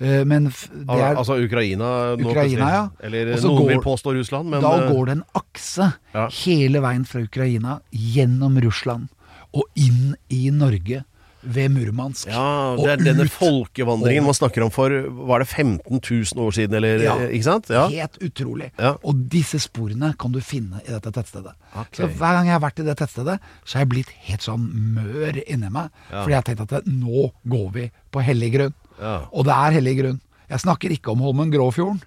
[0.00, 2.16] Eh, Men det er, altså Ukraina?
[2.16, 2.84] nå Ukraina, ja.
[3.00, 6.28] Eller Også noen går- vil påstå Russland, men da eh, går det en akse Ja.
[6.44, 9.08] hele veien fra Ukraina, gjennom Russland
[9.54, 11.04] og inn i Norge
[11.46, 12.26] ved Murmansk.
[12.26, 16.74] Ja, det er denne folkevandringen man snakker om for Var det 15 000 år siden,
[16.74, 17.14] eller Ja.
[17.28, 17.68] Ikke sant?
[17.70, 17.86] Ja.
[17.88, 18.72] Helt utrolig.
[18.76, 18.96] Ja.
[19.04, 21.52] Og disse sporene kan du finne i dette tettstedet.
[21.72, 22.02] Okay.
[22.02, 24.66] Så hver gang jeg har vært i det tettstedet, så har jeg blitt helt sånn
[24.96, 25.90] mør inni meg.
[26.10, 28.74] Fordi jeg har tenkt at nå går vi på hellig grunn.
[29.00, 29.16] Ja.
[29.32, 30.20] Og det er hellig grunn.
[30.46, 32.00] Jeg snakker ikke om Holmen Gråfjorden.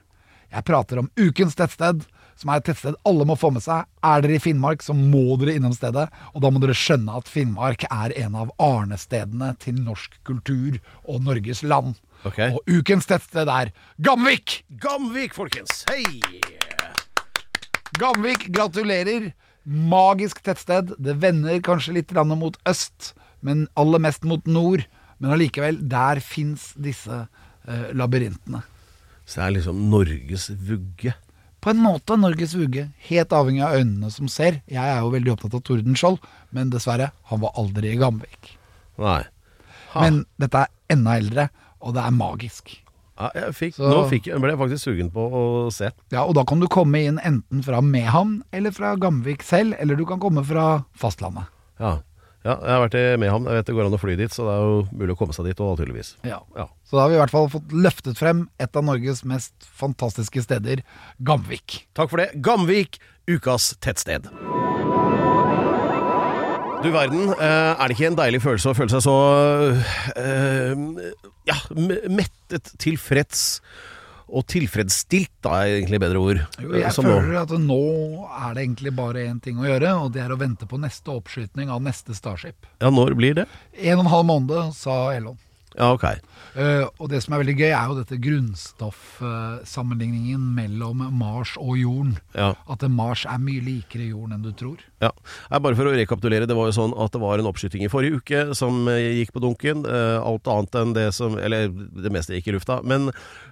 [0.50, 2.06] Jeg prater om ukens tettsted,
[2.40, 3.86] som er et tettsted alle må få med seg.
[4.06, 6.08] Er dere i Finnmark, så må dere innom stedet.
[6.34, 11.26] Og da må dere skjønne at Finnmark er en av arnestedene til norsk kultur og
[11.28, 12.00] Norges land.
[12.28, 12.56] Okay.
[12.56, 13.74] Og ukens tettsted er
[14.04, 14.64] Gamvik!
[14.82, 15.84] Gamvik, folkens!
[15.92, 16.22] Hei!
[18.00, 19.34] Gamvik, gratulerer.
[19.64, 20.96] Magisk tettsted.
[20.98, 24.88] Det vender kanskje litt mot øst, men aller mest mot nord.
[25.20, 27.26] Men allikevel, der fins disse
[27.68, 28.64] eh, labyrintene.
[29.30, 31.14] Så det er liksom Norges vugge.
[31.60, 34.62] På en måte Norges vugge, helt avhengig av øynene som ser.
[34.72, 36.22] Jeg er jo veldig opptatt av Tordenskjold,
[36.56, 38.54] men dessverre, han var aldri i Gamvik.
[39.00, 39.24] Nei.
[39.92, 40.06] Ha.
[40.06, 41.50] Men dette er enda eldre,
[41.84, 42.78] og det er magisk.
[43.20, 45.42] Ja, jeg fikk, Nå fikk, ble jeg faktisk sugen på å
[45.76, 45.90] se.
[46.14, 50.00] Ja, og da kan du komme inn enten fra Mehamn eller fra Gamvik selv, eller
[50.00, 51.52] du kan komme fra fastlandet.
[51.84, 51.98] Ja.
[52.46, 53.46] Ja, jeg har vært i Mehamn.
[53.52, 55.36] Jeg vet det går an å fly dit, så det er jo mulig å komme
[55.36, 56.14] seg dit òg, naturligvis.
[56.24, 56.40] Ja.
[56.56, 56.70] Ja.
[56.88, 60.46] Så da har vi i hvert fall fått løftet frem et av Norges mest fantastiske
[60.48, 60.82] steder,
[61.20, 61.82] Gamvik.
[62.00, 62.30] Takk for det.
[62.46, 62.98] Gamvik,
[63.30, 64.30] ukas tettsted.
[66.80, 69.16] Du verden, eh, er det ikke en deilig følelse å føle seg så
[70.16, 70.80] eh,
[71.50, 73.60] ja, m- mettet, tilfreds
[74.30, 76.42] og tilfredsstilt, da er egentlig bedre ord.
[76.62, 77.42] Jo, eh, jeg føler nå.
[77.42, 77.82] at nå
[78.30, 81.14] er det egentlig bare én ting å gjøre, og det er å vente på neste
[81.14, 82.70] oppskyting av neste Starship.
[82.82, 83.48] Ja, når blir det?
[83.78, 85.38] En og en halv måned, sa Elon.
[85.78, 86.04] Ja, ok.
[86.58, 92.18] Uh, og det som er veldig gøy, er jo dette grunnstoffsammenligningen mellom Mars og jorden.
[92.34, 92.54] Ja.
[92.72, 94.78] At Mars er mye likere jorden enn du tror.
[95.04, 95.12] Ja.
[95.54, 98.16] Bare for å rekapitulere, det var jo sånn at det var en oppskyting i forrige
[98.20, 99.78] uke som eh, gikk på dunken.
[99.86, 102.76] Uh, alt annet enn det som Eller det meste gikk i lufta.
[102.82, 103.02] Men,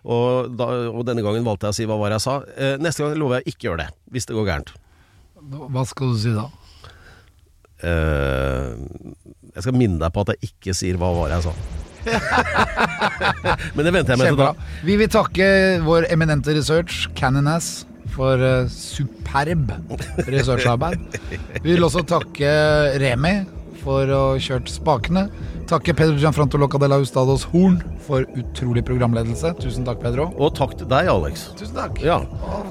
[0.04, 2.36] og, da, og denne gangen valgte jeg å si hva var det jeg sa.
[2.82, 4.70] Neste gang lover jeg ikke gjøre det, hvis det går gærent.
[5.48, 6.46] Hva skal du si da?
[9.54, 11.87] Jeg skal minne deg på at jeg ikke sier hva var det jeg sa.
[13.76, 14.50] Men det venter jeg med til da.
[14.88, 15.50] Vi vil takke
[15.86, 17.86] vår eminente research, Canonas,
[18.16, 19.72] for uh, superb
[20.26, 21.20] researcharbeid.
[21.62, 22.50] Vi vil også takke
[23.04, 23.36] Remi
[23.82, 25.28] for å ha kjørt spakene.
[25.68, 29.52] Takke Pedro Gianfranto Locadella Ustados Horn for utrolig programledelse.
[29.62, 30.30] Tusen takk, Pedro.
[30.40, 31.50] Og takk til deg, Alex.
[31.60, 32.00] Tusen takk.
[32.04, 32.22] Ja.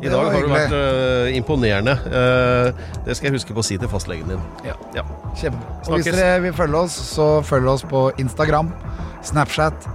[0.00, 1.96] det I dag har du vært uh, imponerende.
[2.09, 4.48] Uh, det skal jeg huske på å si til fastlegen din.
[4.66, 4.78] Ja.
[4.96, 5.04] Ja.
[5.36, 5.76] Kjempebra.
[5.86, 8.72] Og hvis dere vil følge oss, så følg oss på Instagram,
[9.26, 9.88] Snapchat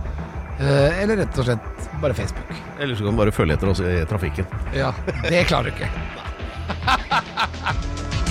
[0.61, 2.53] eh, eller rett og slett bare Facebook.
[2.79, 4.45] Eller så kan du bare følge etter oss i trafikken.
[4.75, 4.93] Ja,
[5.29, 5.89] det klarer du ikke.